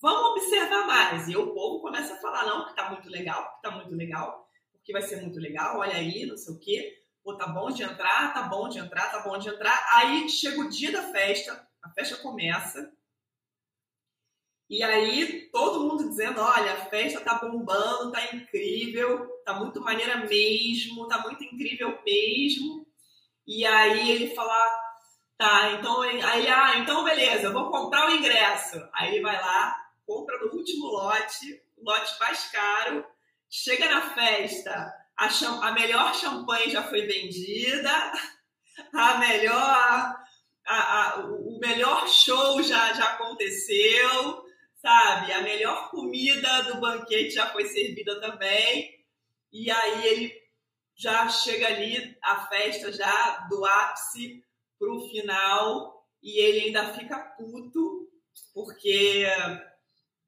[0.00, 1.28] vamos observar mais.
[1.28, 4.48] E o povo começa a falar, não, que tá muito legal, que tá muito legal,
[4.72, 6.98] porque vai ser muito legal, olha aí, não sei o quê
[7.28, 9.86] pô, tá bom de entrar, tá bom de entrar, tá bom de entrar.
[9.96, 12.90] Aí chega o dia da festa, a festa começa.
[14.70, 20.16] E aí, todo mundo dizendo: olha, a festa tá bombando, tá incrível, tá muito maneira
[20.26, 22.86] mesmo, tá muito incrível mesmo.
[23.46, 24.77] E aí ele fala:
[25.38, 28.76] tá, então, aí, ah, então beleza, vou comprar o ingresso.
[28.92, 33.06] Aí ele vai lá, compra no último lote, o lote mais caro,
[33.48, 35.26] chega na festa, a,
[35.68, 37.90] a melhor champanhe já foi vendida,
[38.92, 40.28] a melhor.
[40.70, 44.44] A, a, o melhor show já, já aconteceu,
[44.76, 45.32] sabe?
[45.32, 49.02] A melhor comida do banquete já foi servida também.
[49.50, 50.32] E aí ele
[50.94, 54.44] já chega ali, a festa já do ápice
[54.78, 58.08] pro final, e ele ainda fica puto,
[58.54, 59.26] porque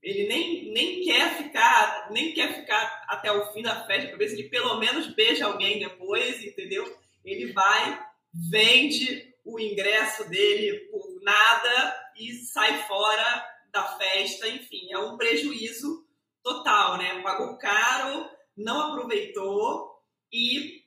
[0.02, 4.28] ele nem, nem quer ficar, nem quer ficar até o fim da festa para ver
[4.28, 6.84] se ele pelo menos beija alguém depois, entendeu?
[7.24, 14.98] Ele vai, vende o ingresso dele por nada e sai fora da festa, enfim, é
[14.98, 16.06] um prejuízo
[16.42, 17.20] total, né?
[17.22, 20.82] Pagou caro, não aproveitou e,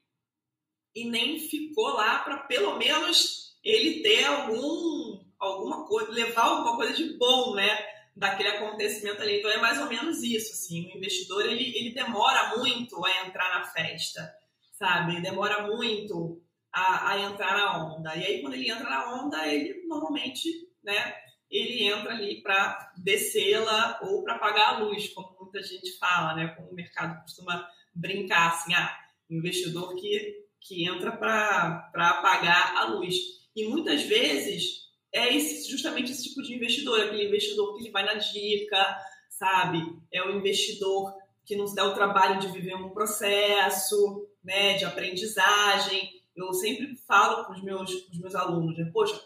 [0.95, 6.93] e nem ficou lá para pelo menos ele ter algum alguma coisa, levar alguma coisa
[6.93, 7.77] de bom, né?
[8.15, 9.39] Daquele acontecimento ali.
[9.39, 10.91] Então é mais ou menos isso, assim.
[10.91, 14.33] O investidor ele, ele demora muito a entrar na festa,
[14.71, 15.13] sabe?
[15.13, 16.41] Ele demora muito
[16.71, 18.15] a, a entrar na onda.
[18.15, 20.49] E aí quando ele entra na onda, ele normalmente,
[20.83, 21.13] né?
[21.53, 26.47] ele entra ali para descê-la ou para pagar a luz, como muita gente fala, né?
[26.47, 28.97] Como o mercado costuma brincar, assim, ah,
[29.29, 33.15] investidor que, que entra para apagar a luz.
[33.55, 38.03] E muitas vezes é esse, justamente esse tipo de investidor, aquele investidor que ele vai
[38.03, 38.97] na dica,
[39.29, 39.79] sabe?
[40.11, 41.13] É o investidor
[41.45, 46.21] que não se dá o trabalho de viver um processo, né, de aprendizagem.
[46.35, 49.21] Eu sempre falo para os meus, meus alunos, né, poxa,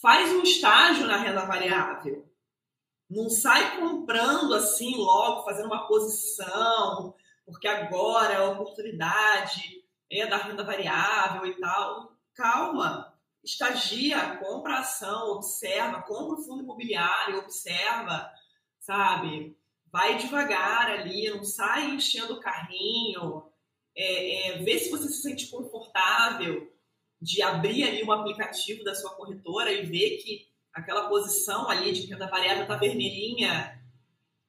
[0.00, 2.26] faz um estágio na renda variável.
[3.08, 7.14] Não sai comprando assim logo, fazendo uma posição,
[7.44, 12.16] porque agora é a oportunidade é da renda variável e tal.
[12.34, 13.12] Calma,
[13.46, 18.28] estagia, compra ação, observa, compra o fundo imobiliário, observa,
[18.80, 19.56] sabe?
[19.90, 23.44] Vai devagar ali, não sai enchendo o carrinho,
[23.96, 26.70] é, é, vê se você se sente confortável
[27.22, 32.06] de abrir ali um aplicativo da sua corretora e ver que aquela posição ali de
[32.06, 33.80] renda variável está vermelhinha,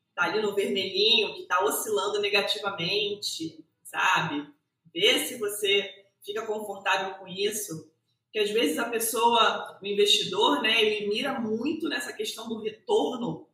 [0.09, 4.51] está ali no vermelhinho, que está oscilando negativamente, sabe?
[4.91, 5.89] Vê se você
[6.25, 7.86] fica confortável com isso.
[8.31, 13.47] Que às vezes a pessoa, o investidor, né, ele mira muito nessa questão do retorno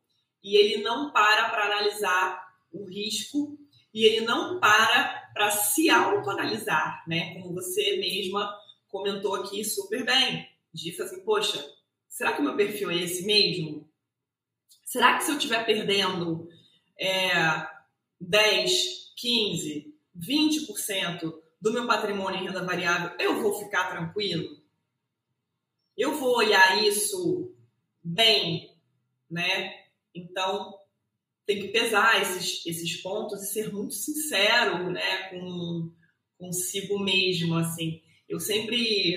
[0.43, 3.57] e ele não para para analisar o risco
[3.93, 7.33] e ele não para para se autoanalisar, né?
[7.33, 8.55] Como você mesma
[8.87, 10.47] comentou aqui super bem.
[10.71, 11.63] Disse assim, poxa,
[12.07, 13.89] será que o meu perfil é esse mesmo?
[14.85, 16.47] Será que se eu estiver perdendo
[16.99, 17.31] é,
[18.21, 24.62] 10, 15, 20% do meu patrimônio em renda variável, eu vou ficar tranquilo?
[25.97, 27.53] Eu vou olhar isso
[28.03, 28.75] bem,
[29.29, 29.73] né?
[30.13, 30.73] Então,
[31.45, 35.91] tem que pesar esses, esses pontos e ser muito sincero, né, com
[36.37, 38.01] consigo mesmo, assim.
[38.27, 39.15] Eu sempre,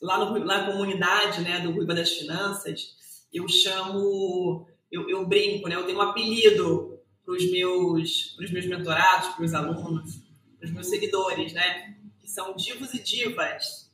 [0.00, 5.68] lá, no, lá na comunidade né, do Ruiva das Finanças, eu chamo, eu, eu brinco,
[5.68, 10.20] né, eu tenho um apelido para os meus, pros meus mentorados, para os alunos,
[10.58, 13.87] para os meus seguidores, né, que são divos e divas.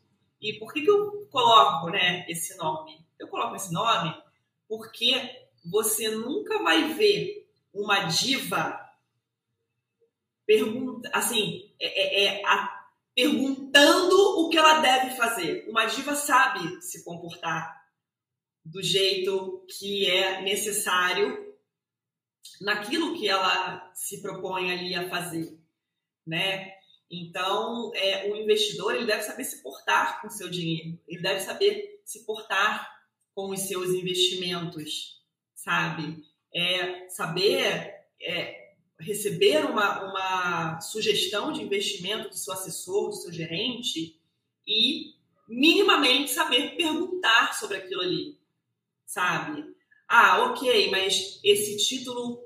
[0.45, 3.03] E por que, que eu coloco né, esse nome?
[3.18, 4.14] Eu coloco esse nome
[4.68, 5.14] porque
[5.64, 8.78] você nunca vai ver uma diva
[10.47, 12.84] pergunta assim é, é, é a
[13.14, 15.64] perguntando o que ela deve fazer.
[15.68, 17.82] Uma diva sabe se comportar
[18.62, 21.55] do jeito que é necessário
[22.61, 25.59] naquilo que ela se propõe ali a fazer,
[26.26, 26.74] né?
[27.11, 31.40] Então, é, o investidor ele deve saber se portar com o seu dinheiro, ele deve
[31.40, 32.92] saber se portar
[33.34, 35.22] com os seus investimentos,
[35.55, 36.24] sabe?
[36.52, 38.64] É, saber é,
[38.98, 44.18] receber uma, uma sugestão de investimento do seu assessor, do seu gerente
[44.66, 45.14] e
[45.48, 48.38] minimamente saber perguntar sobre aquilo ali,
[49.05, 49.64] sabe?
[50.09, 52.42] Ah, ok, mas esse título,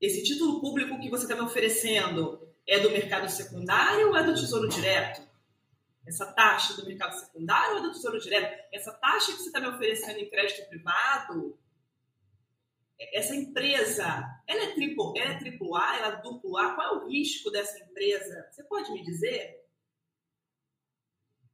[0.00, 4.34] esse título público que você está me oferecendo é do mercado secundário ou é do
[4.34, 5.22] Tesouro Direto?
[6.06, 8.62] Essa taxa do mercado secundário ou é do Tesouro Direto?
[8.72, 11.58] Essa taxa que você está me oferecendo em crédito privado
[13.12, 14.04] essa empresa,
[14.46, 14.72] ela é
[15.16, 16.74] ela é triplo A, ela é duplo A?
[16.74, 18.48] Qual é o risco dessa empresa?
[18.50, 19.60] Você pode me dizer?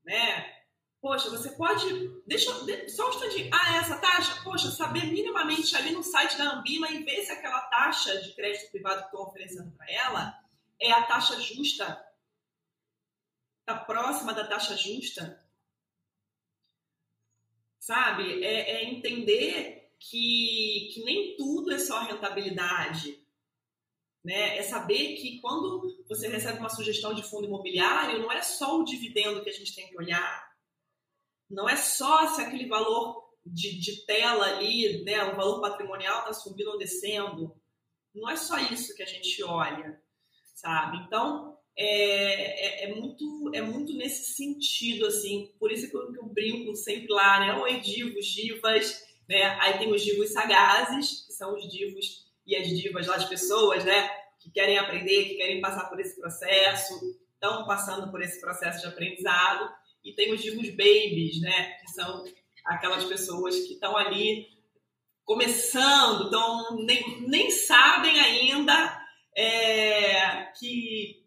[0.04, 0.58] Né?
[1.00, 1.84] Poxa, você pode.
[2.26, 2.50] Deixa
[2.88, 3.50] só um instantinho.
[3.52, 4.42] Ah, essa taxa?
[4.42, 8.70] Poxa, saber minimamente ali no site da Ambima e ver se aquela taxa de crédito
[8.70, 10.47] privado que estão oferecendo para ela
[10.80, 12.04] é a taxa justa.
[13.60, 15.44] Está próxima da taxa justa.
[17.78, 18.44] Sabe?
[18.44, 23.22] É, é entender que, que nem tudo é só rentabilidade.
[24.24, 24.58] Né?
[24.58, 28.84] É saber que quando você recebe uma sugestão de fundo imobiliário, não é só o
[28.84, 30.48] dividendo que a gente tem que olhar
[31.48, 36.32] não é só se aquele valor de, de tela ali, né, o valor patrimonial está
[36.34, 37.56] subindo ou descendo.
[38.14, 40.00] Não é só isso que a gente olha,
[40.60, 40.98] sabe?
[41.06, 45.52] Então, é, é, é, muito, é muito nesse sentido, assim.
[45.58, 47.54] Por isso que eu, que eu brinco sempre lá, né?
[47.54, 49.56] Oi, divos, divas, né?
[49.60, 53.84] Aí tem os divos sagazes, que são os divos e as divas lá, as pessoas,
[53.84, 54.10] né?
[54.40, 56.94] Que querem aprender, que querem passar por esse processo,
[57.34, 59.70] estão passando por esse processo de aprendizado
[60.04, 61.74] e tem os divos babies, né?
[61.80, 62.24] Que são
[62.64, 64.46] aquelas pessoas que estão ali
[65.24, 68.98] começando, então nem, nem sabem ainda
[69.38, 69.67] é,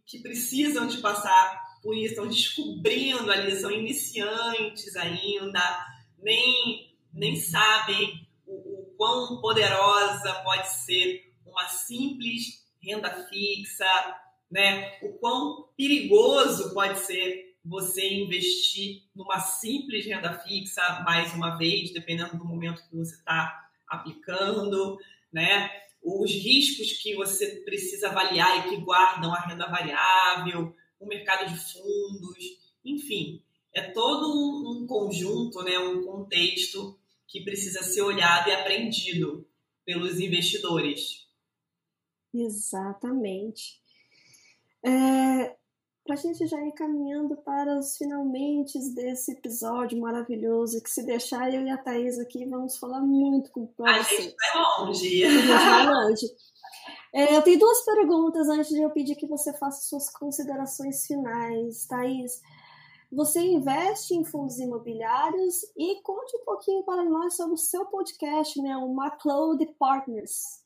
[0.05, 5.61] que, precisam de passar por isso, estão descobrindo ali, são iniciantes ainda,
[6.19, 13.85] nem, nem sabem o, o quão poderosa pode ser uma simples renda fixa,
[14.49, 14.97] né?
[15.01, 22.37] O quão perigoso pode ser você investir numa simples renda fixa, mais uma vez, dependendo
[22.37, 24.97] do momento que você está aplicando,
[25.31, 25.69] né?
[26.01, 31.57] Os riscos que você precisa avaliar e que guardam a renda variável, o mercado de
[31.57, 32.37] fundos,
[32.83, 33.43] enfim,
[33.73, 35.77] é todo um, conjunto, né?
[35.79, 39.47] Um contexto que precisa ser olhado e aprendido
[39.85, 41.27] pelos investidores.
[42.33, 43.81] Exatamente.
[44.83, 45.55] É,
[46.03, 51.53] para a gente já ir caminhando para os finalmente desse episódio maravilhoso, que se deixar
[51.53, 53.89] eu e a Thaís aqui vamos falar muito com você.
[53.89, 55.23] A gente vai longe.
[55.23, 56.25] A gente vai longe.
[57.13, 61.85] É, eu tenho duas perguntas antes de eu pedir que você faça suas considerações finais.
[61.85, 62.41] Thaís,
[63.11, 68.59] você investe em fundos imobiliários e conte um pouquinho para nós sobre o seu podcast,
[68.61, 70.61] né, o MacLeod Partners.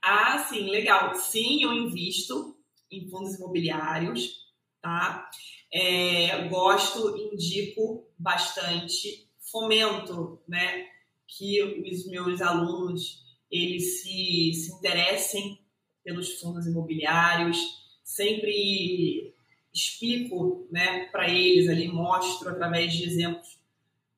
[0.00, 1.14] Ah, sim, legal.
[1.14, 2.56] Sim, eu invisto
[2.90, 4.42] em fundos imobiliários
[4.82, 5.30] tá?
[5.72, 10.86] É, gosto, indico bastante, fomento, né,
[11.26, 15.58] que os meus alunos eles se, se interessem
[16.04, 17.58] pelos fundos imobiliários,
[18.02, 19.34] sempre
[19.72, 23.58] explico, né, para eles ali, mostro através de exemplos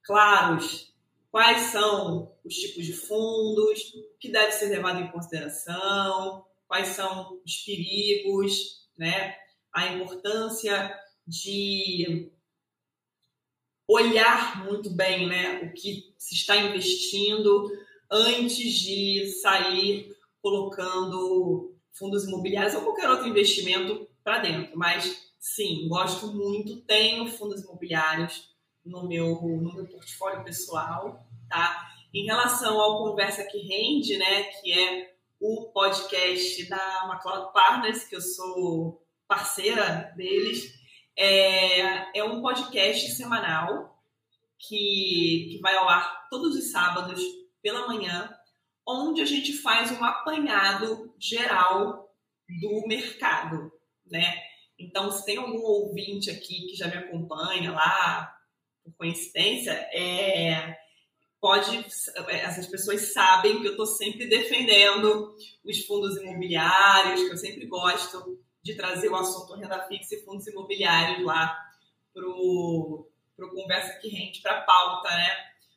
[0.03, 0.93] claros
[1.31, 7.41] quais são os tipos de fundos, o que deve ser levado em consideração, quais são
[7.45, 9.35] os perigos, né?
[9.75, 10.97] A importância
[11.27, 12.31] de
[13.89, 17.71] olhar muito bem né, o que se está investindo
[18.11, 24.77] antes de sair colocando fundos imobiliários ou qualquer outro investimento para dentro.
[24.77, 28.55] Mas sim, gosto muito, tenho fundos imobiliários
[28.85, 31.91] no meu, no meu portfólio pessoal, tá?
[32.13, 38.17] Em relação ao Conversa que Rende, né, que é o podcast da McLeod Partners, que
[38.17, 40.73] eu sou parceira deles.
[41.17, 44.03] É, é um podcast semanal
[44.59, 47.23] que, que vai ao ar todos os sábados
[47.63, 48.33] pela manhã,
[48.87, 52.13] onde a gente faz um apanhado geral
[52.49, 53.73] do mercado,
[54.07, 54.43] né?
[54.79, 58.37] Então, se tem algum ouvinte aqui que já me acompanha lá,
[58.83, 60.77] por coincidência, é,
[61.41, 61.85] pode,
[62.29, 68.44] essas pessoas sabem que eu estou sempre defendendo os fundos imobiliários, que eu sempre gosto
[68.65, 71.55] de trazer o assunto renda fixa e fundos imobiliários lá
[72.15, 73.07] para o
[73.55, 75.37] Conversa que Rende, para a pauta né,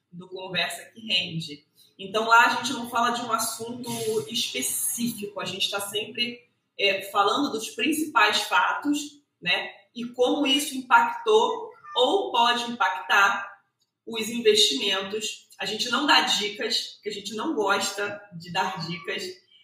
[0.09, 1.67] do Conversa que Rende.
[1.99, 3.91] Então lá a gente não fala de um assunto
[4.31, 6.47] específico, a gente está sempre
[6.79, 13.57] é, falando dos principais fatos né, e como isso impactou ou pode impactar
[14.05, 15.49] os investimentos.
[15.59, 19.23] A gente não dá dicas, porque a gente não gosta de dar dicas.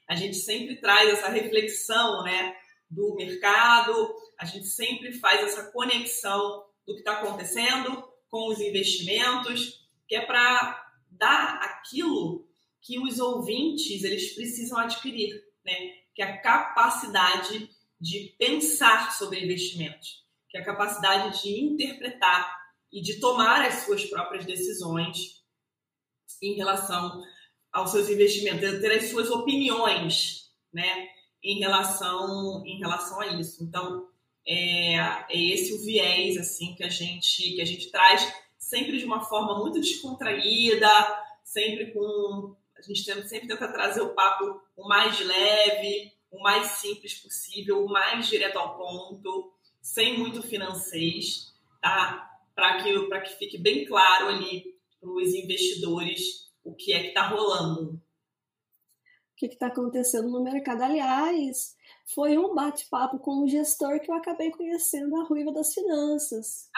[0.10, 2.56] A gente sempre traz essa reflexão, né?
[2.90, 9.88] Do mercado, a gente sempre faz essa conexão do que está acontecendo com os investimentos,
[10.08, 12.48] que é para dar aquilo
[12.82, 15.74] que os ouvintes eles precisam adquirir, né?
[16.14, 17.70] que é a capacidade
[18.00, 22.62] de pensar sobre investimentos, que é a capacidade de interpretar
[22.92, 25.42] e de tomar as suas próprias decisões
[26.42, 27.24] em relação
[27.72, 31.08] aos seus investimentos, ter as suas opiniões, né?
[31.44, 33.64] Em relação, em relação a isso.
[33.64, 34.08] Então,
[34.48, 39.06] é, é esse o viés assim que a gente que a gente traz sempre de
[39.06, 40.90] uma forma muito descontraída,
[41.44, 42.56] sempre com.
[42.78, 47.90] A gente sempre tenta trazer o papo o mais leve, o mais simples possível, o
[47.90, 51.26] mais direto ao ponto, sem muito financeiro,
[51.82, 52.30] tá?
[52.56, 57.28] Para que, que fique bem claro ali para os investidores o que é que está
[57.28, 58.02] rolando.
[59.48, 60.84] Que está acontecendo no mercado.
[60.84, 61.76] Aliás,
[62.14, 66.70] foi um bate-papo com um gestor que eu acabei conhecendo a Ruiva das Finanças.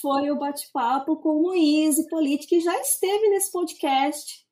[0.00, 4.46] Foi ah, o bate-papo com o Luiz Politi, que já esteve nesse podcast.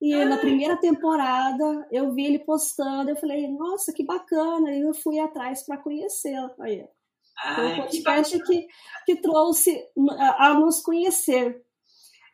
[0.00, 4.82] E ah, na primeira temporada eu vi ele postando, eu falei, nossa, que bacana, e
[4.82, 6.50] eu fui atrás para conhecê-lo.
[6.60, 6.86] Aí,
[7.54, 8.68] foi um podcast que, que,
[9.06, 9.84] que trouxe
[10.18, 11.64] a, a nos conhecer.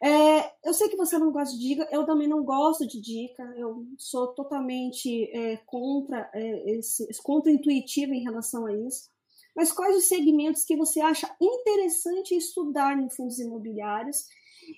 [0.02, 3.42] É, eu sei que você não gosta de dica, eu também não gosto de dica,
[3.56, 9.10] eu sou totalmente é, contra, é, esse, contra-intuitiva em relação a isso.
[9.54, 14.24] Mas quais os segmentos que você acha interessante estudar em fundos imobiliários?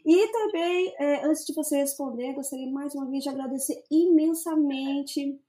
[0.04, 5.40] E também, é, antes de você responder, gostaria mais uma vez de agradecer imensamente.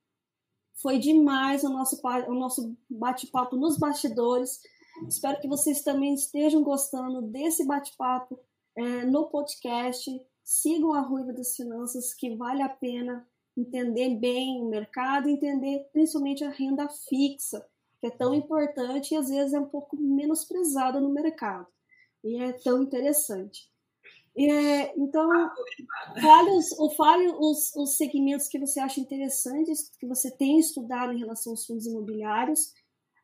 [0.75, 4.59] Foi demais o nosso, o nosso bate-papo nos bastidores.
[5.07, 8.39] Espero que vocês também estejam gostando desse bate-papo
[8.75, 10.09] é, no podcast.
[10.43, 16.43] Sigam a Ruiva das Finanças, que vale a pena entender bem o mercado, entender principalmente
[16.43, 17.65] a renda fixa,
[17.99, 21.67] que é tão importante e às vezes é um pouco menosprezada no mercado.
[22.23, 23.71] E é tão interessante.
[24.35, 25.29] É, então,
[26.19, 31.19] fale, os, fale os, os segmentos que você acha interessantes, que você tem estudado em
[31.19, 32.73] relação aos fundos imobiliários.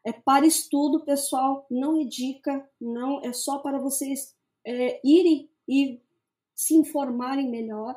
[0.06, 4.36] É para estudo, pessoal, não é dica, não é só para vocês
[4.66, 6.02] é, irem e
[6.56, 7.96] se informarem melhor.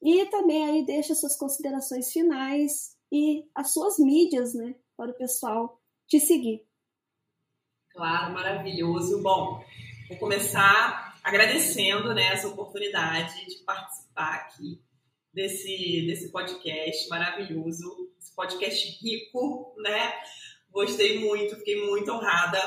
[0.00, 5.80] E também aí deixa suas considerações finais e as suas mídias, né, para o pessoal
[6.06, 6.66] te seguir.
[7.90, 9.22] Claro, maravilhoso.
[9.22, 9.62] Bom,
[10.08, 14.80] vou começar agradecendo né, essa oportunidade de participar aqui
[15.32, 20.12] desse, desse podcast maravilhoso, esse podcast rico, né?
[20.70, 22.58] Gostei muito, fiquei muito honrada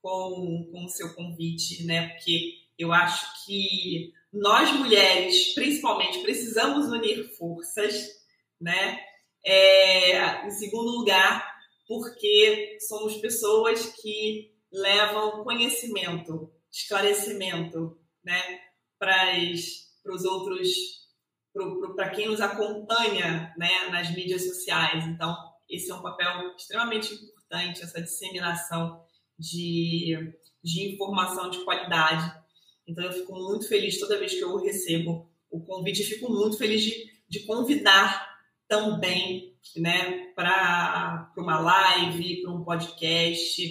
[0.00, 2.08] com, com o seu convite, né?
[2.08, 8.08] Porque eu acho que nós mulheres, principalmente, precisamos unir forças,
[8.60, 8.98] né?
[9.44, 11.44] É, em segundo lugar,
[11.86, 18.40] porque somos pessoas que levam conhecimento, esclarecimento, né,
[18.98, 19.34] para
[20.06, 20.70] os outros,
[21.94, 25.04] para quem nos acompanha, né, nas mídias sociais.
[25.06, 25.36] Então,
[25.68, 29.04] esse é um papel extremamente importante, essa disseminação
[29.38, 30.16] de,
[30.62, 32.41] de informação de qualidade
[32.86, 36.82] então eu fico muito feliz toda vez que eu recebo o convite, fico muito feliz
[36.82, 36.94] de,
[37.28, 38.30] de convidar
[38.66, 43.62] também né, para uma live, para um podcast,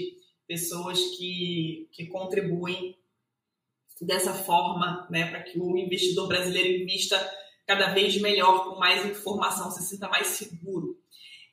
[0.47, 2.95] pessoas que, que contribuem
[4.01, 7.18] dessa forma né, para que o investidor brasileiro invista
[7.68, 10.97] cada vez melhor, com mais informação, se sinta mais seguro.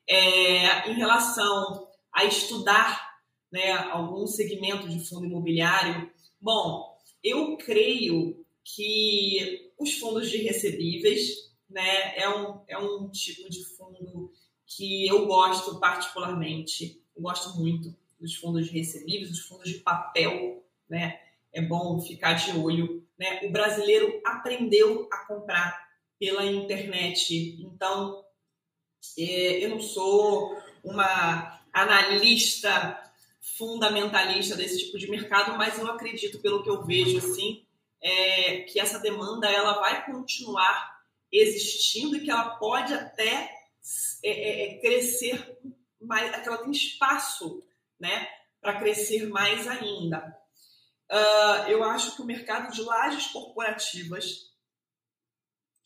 [0.07, 3.09] É, em relação a estudar
[3.53, 12.17] né, algum segmento de fundo imobiliário, bom, eu creio que os fundos de recebíveis né,
[12.17, 14.33] é, um, é um tipo de fundo
[14.67, 17.03] que eu gosto particularmente.
[17.17, 21.21] Eu gosto muito dos fundos de recebíveis, dos fundos de papel, né?
[21.53, 23.07] É bom ficar de olho.
[23.19, 23.41] Né?
[23.45, 25.89] O brasileiro aprendeu a comprar
[26.19, 28.25] pela internet, então
[29.17, 33.08] é, eu não sou uma analista
[33.57, 37.65] fundamentalista desse tipo de mercado, mas eu acredito, pelo que eu vejo, assim,
[38.01, 40.99] é, que essa demanda ela vai continuar
[41.33, 43.51] existindo e que ela pode até
[44.23, 45.59] é, é, é crescer
[46.01, 47.63] mais, que ela tem espaço,
[47.99, 48.29] né,
[48.61, 50.37] para crescer mais ainda.
[51.11, 54.53] Uh, eu acho que o mercado de lajes corporativas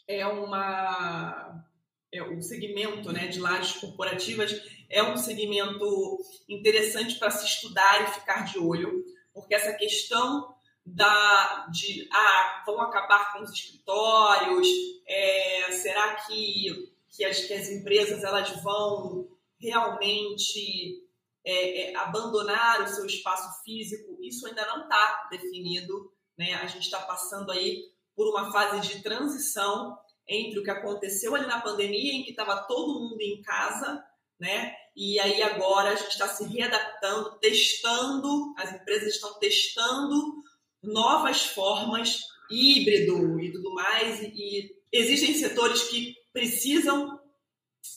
[0.06, 1.64] é uma
[2.12, 4.52] é, o segmento né, de lajes corporativas
[4.92, 11.66] é um segmento interessante para se estudar e ficar de olho, porque essa questão da,
[11.72, 14.68] de ah, vão acabar com os escritórios,
[15.06, 19.28] é, será que, que, as, que as empresas elas vão
[19.58, 21.02] realmente
[21.42, 24.18] é, é, abandonar o seu espaço físico?
[24.20, 26.12] Isso ainda não está definido.
[26.36, 26.52] Né?
[26.54, 27.82] A gente está passando aí
[28.14, 29.96] por uma fase de transição
[30.28, 34.04] entre o que aconteceu ali na pandemia, em que estava todo mundo em casa,
[34.38, 34.76] né?
[34.94, 40.42] E aí agora a gente está se readaptando, testando, as empresas estão testando
[40.82, 42.20] novas formas,
[42.50, 47.18] híbrido e tudo mais, e, e existem setores que precisam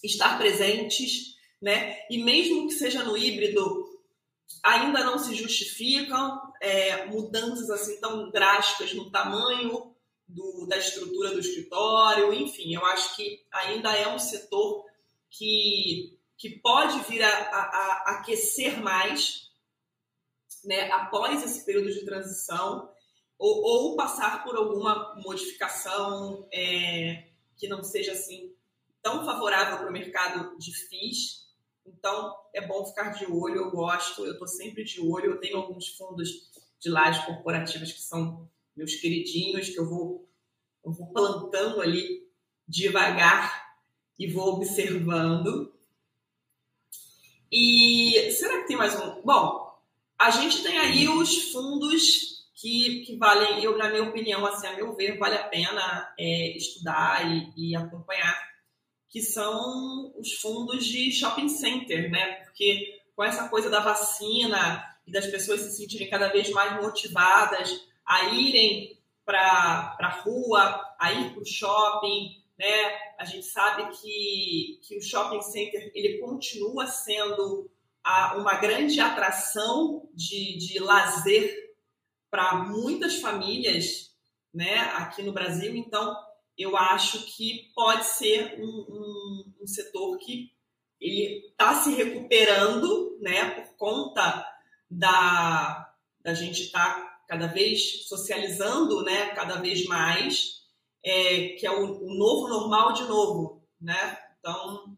[0.04, 1.98] estar presentes, né?
[2.10, 3.86] E mesmo que seja no híbrido,
[4.64, 9.94] ainda não se justificam, é, mudanças assim tão drásticas no tamanho
[10.28, 14.86] do, da estrutura do escritório, enfim, eu acho que ainda é um setor
[15.30, 19.50] que, que pode vir a, a, a aquecer mais
[20.64, 22.90] né, após esse período de transição
[23.38, 27.28] ou, ou passar por alguma modificação é,
[27.58, 28.54] que não seja assim
[29.02, 31.46] tão favorável para o mercado de FIIs.
[31.86, 35.34] Então, é bom ficar de olho, eu gosto, eu estou sempre de olho.
[35.34, 40.28] Eu tenho alguns fundos de lajes corporativas que são meus queridinhos, que eu vou,
[40.84, 42.28] eu vou plantando ali
[42.68, 43.78] devagar
[44.18, 45.75] e vou observando.
[47.52, 49.22] E será que tem mais um?
[49.22, 49.74] Bom,
[50.20, 54.74] a gente tem aí os fundos que, que valem, eu, na minha opinião, assim, a
[54.74, 58.36] meu ver, vale a pena é, estudar e, e acompanhar
[59.10, 62.34] que são os fundos de shopping center, né?
[62.44, 67.88] Porque com essa coisa da vacina e das pessoas se sentirem cada vez mais motivadas
[68.06, 73.05] a irem para a rua, a ir para o shopping, né?
[73.18, 77.70] A gente sabe que, que o shopping center ele continua sendo
[78.04, 81.76] a, uma grande atração de, de lazer
[82.30, 84.12] para muitas famílias,
[84.54, 84.80] né?
[84.96, 86.16] Aqui no Brasil, então
[86.58, 90.54] eu acho que pode ser um, um, um setor que
[91.00, 94.46] ele está se recuperando, né, por conta
[94.90, 100.65] da, da gente estar tá cada vez socializando, né, cada vez mais,
[101.06, 104.18] é, que é o, o, novo normal de novo, né?
[104.40, 104.98] Então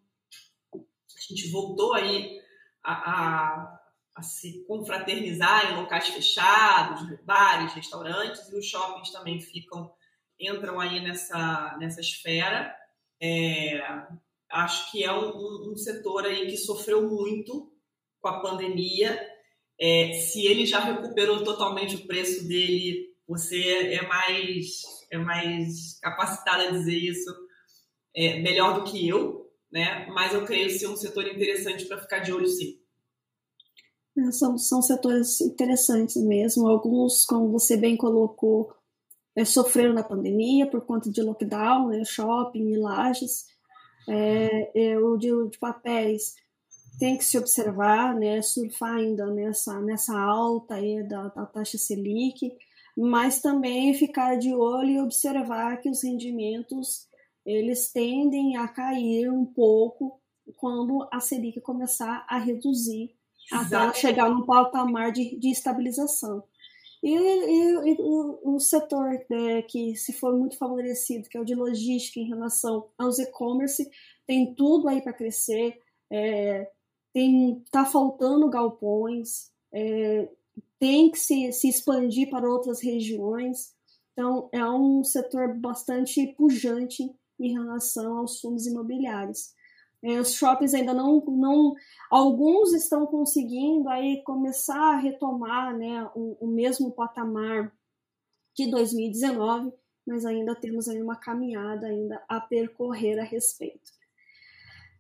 [0.73, 2.39] a gente voltou aí
[2.81, 3.79] a, a,
[4.15, 9.93] a se confraternizar em locais fechados, bares, restaurantes e os shoppings também ficam
[10.39, 12.73] entram aí nessa, nessa esfera.
[13.21, 13.81] É,
[14.49, 17.71] acho que é um, um, setor aí que sofreu muito
[18.21, 19.19] com a pandemia.
[19.79, 24.81] É, se ele já recuperou totalmente o preço dele, você é mais,
[25.11, 27.33] é mais capacitado a dizer isso
[28.15, 30.07] é, melhor do que eu, né?
[30.07, 32.79] Mas eu creio ser um setor interessante para ficar de olho, sim.
[34.17, 36.67] É, são, são setores interessantes mesmo.
[36.67, 38.73] Alguns, como você bem colocou,
[39.35, 43.45] é, sofreram na pandemia por conta de lockdown, né, shopping e lajes.
[44.09, 46.33] É, é, o de, de, papéis
[46.97, 52.51] tem que se observar, né, surfar ainda nessa, nessa alta aí da, da taxa Selic,
[52.97, 57.07] mas também ficar de olho e observar que os rendimentos
[57.45, 60.19] eles tendem a cair um pouco
[60.55, 63.15] quando a Selic começar a reduzir
[63.51, 63.75] Exato.
[63.75, 66.43] até chegar num patamar de, de estabilização.
[67.01, 71.45] E, e, e o, o, setor né, que se for muito favorecido, que é o
[71.45, 73.89] de logística em relação aos e-commerce,
[74.25, 75.79] tem tudo aí para crescer.
[76.11, 76.69] É,
[77.13, 80.27] tem tá faltando galpões, é,
[80.79, 83.73] tem que se, se expandir para outras regiões.
[84.13, 87.03] Então é um setor bastante pujante
[87.39, 89.55] em relação aos fundos imobiliários.
[90.03, 91.73] É, os shoppings ainda não, não,
[92.09, 97.73] alguns estão conseguindo aí começar a retomar, né, o, o mesmo patamar
[98.55, 99.73] de 2019,
[100.05, 103.96] mas ainda temos aí uma caminhada ainda a percorrer a respeito.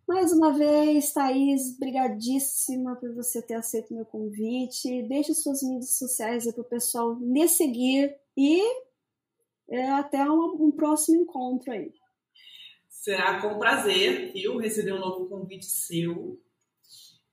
[0.07, 5.03] Mais uma vez, Thaís, brigadíssima por você ter aceito meu convite.
[5.03, 8.61] Deixe suas mídias sociais para o pessoal lhe seguir e
[9.69, 11.91] é, até um, um próximo encontro aí.
[12.87, 16.41] Será com prazer, viu, receber um novo convite seu.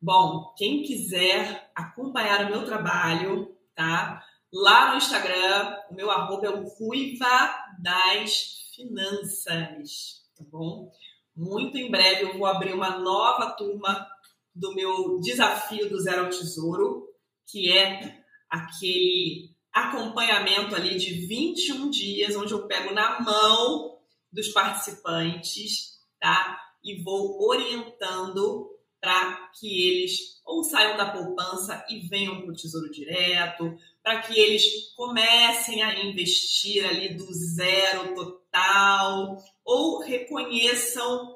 [0.02, 4.20] Bom, quem quiser acompanhar o meu trabalho, tá?
[4.52, 10.90] Lá no Instagram, o meu arroba é o Ruiva das Finanças, tá bom?
[11.36, 14.06] Muito em breve eu vou abrir uma nova turma
[14.54, 17.08] do meu desafio do Zero ao Tesouro,
[17.46, 23.98] que é aquele acompanhamento ali de 21 dias, onde eu pego na mão
[24.32, 26.60] dos participantes, tá?
[26.84, 28.70] E vou orientando
[29.00, 34.38] para que eles ou saiam da poupança e venham para o Tesouro Direto, para que
[34.38, 41.34] eles comecem a investir ali do zero total, ou reconheçam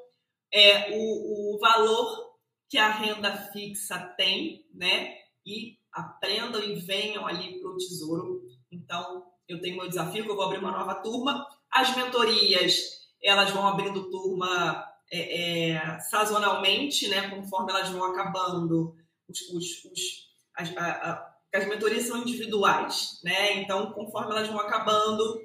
[0.53, 2.37] é, o, o valor
[2.69, 5.17] que a renda fixa tem, né?
[5.47, 8.43] E aprendam e venham ali para o Tesouro.
[8.71, 13.51] Então, eu tenho meu desafio, que eu vou abrir uma nova turma as mentorias, elas
[13.51, 18.97] vão abrindo turma é, é, sazonalmente, né, conforme elas vão acabando.
[19.29, 23.61] Os, os, os as, a, a, as mentorias são individuais, né?
[23.61, 25.41] Então, conforme elas vão acabando,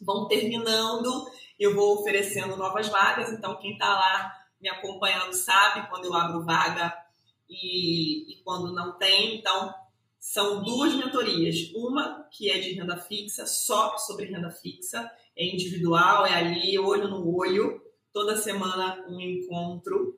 [0.00, 3.32] vão terminando, eu vou oferecendo novas vagas.
[3.32, 6.96] Então, quem está lá me acompanhando sabe quando eu abro vaga
[7.48, 9.38] e, e quando não tem.
[9.38, 9.72] Então,
[10.18, 11.70] são duas mentorias.
[11.74, 17.08] Uma que é de renda fixa, só sobre renda fixa, é individual, é ali, olho
[17.08, 17.80] no olho,
[18.12, 20.16] toda semana um encontro.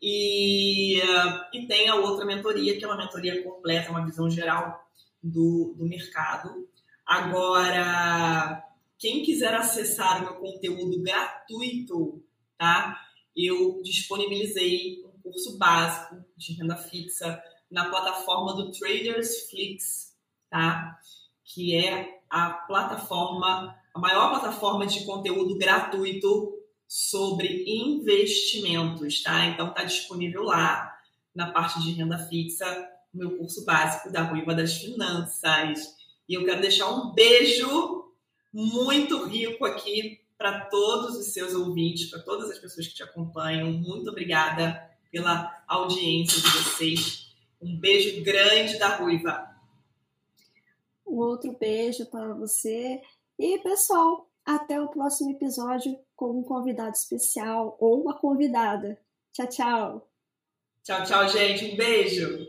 [0.00, 0.98] E,
[1.52, 4.82] e tem a outra mentoria, que é uma mentoria completa, uma visão geral
[5.22, 6.66] do, do mercado.
[7.04, 8.64] Agora,
[9.00, 12.22] quem quiser acessar o meu conteúdo gratuito,
[12.58, 13.00] tá?
[13.34, 20.14] Eu disponibilizei um curso básico de renda fixa na plataforma do Traders Flix,
[20.50, 20.98] tá?
[21.42, 29.46] Que é a plataforma, a maior plataforma de conteúdo gratuito sobre investimentos, tá?
[29.46, 30.94] Então tá disponível lá
[31.34, 35.96] na parte de renda fixa, meu curso básico da Ruiva das Finanças.
[36.28, 37.99] E eu quero deixar um beijo
[38.52, 43.70] muito rico aqui para todos os seus ouvintes, para todas as pessoas que te acompanham.
[43.70, 47.34] Muito obrigada pela audiência de vocês.
[47.60, 49.50] Um beijo grande da Ruiva.
[51.06, 53.02] Um outro beijo para você.
[53.38, 58.98] E, pessoal, até o próximo episódio com um convidado especial ou uma convidada.
[59.32, 60.10] Tchau, tchau.
[60.82, 61.72] Tchau, tchau, gente.
[61.72, 62.48] Um beijo.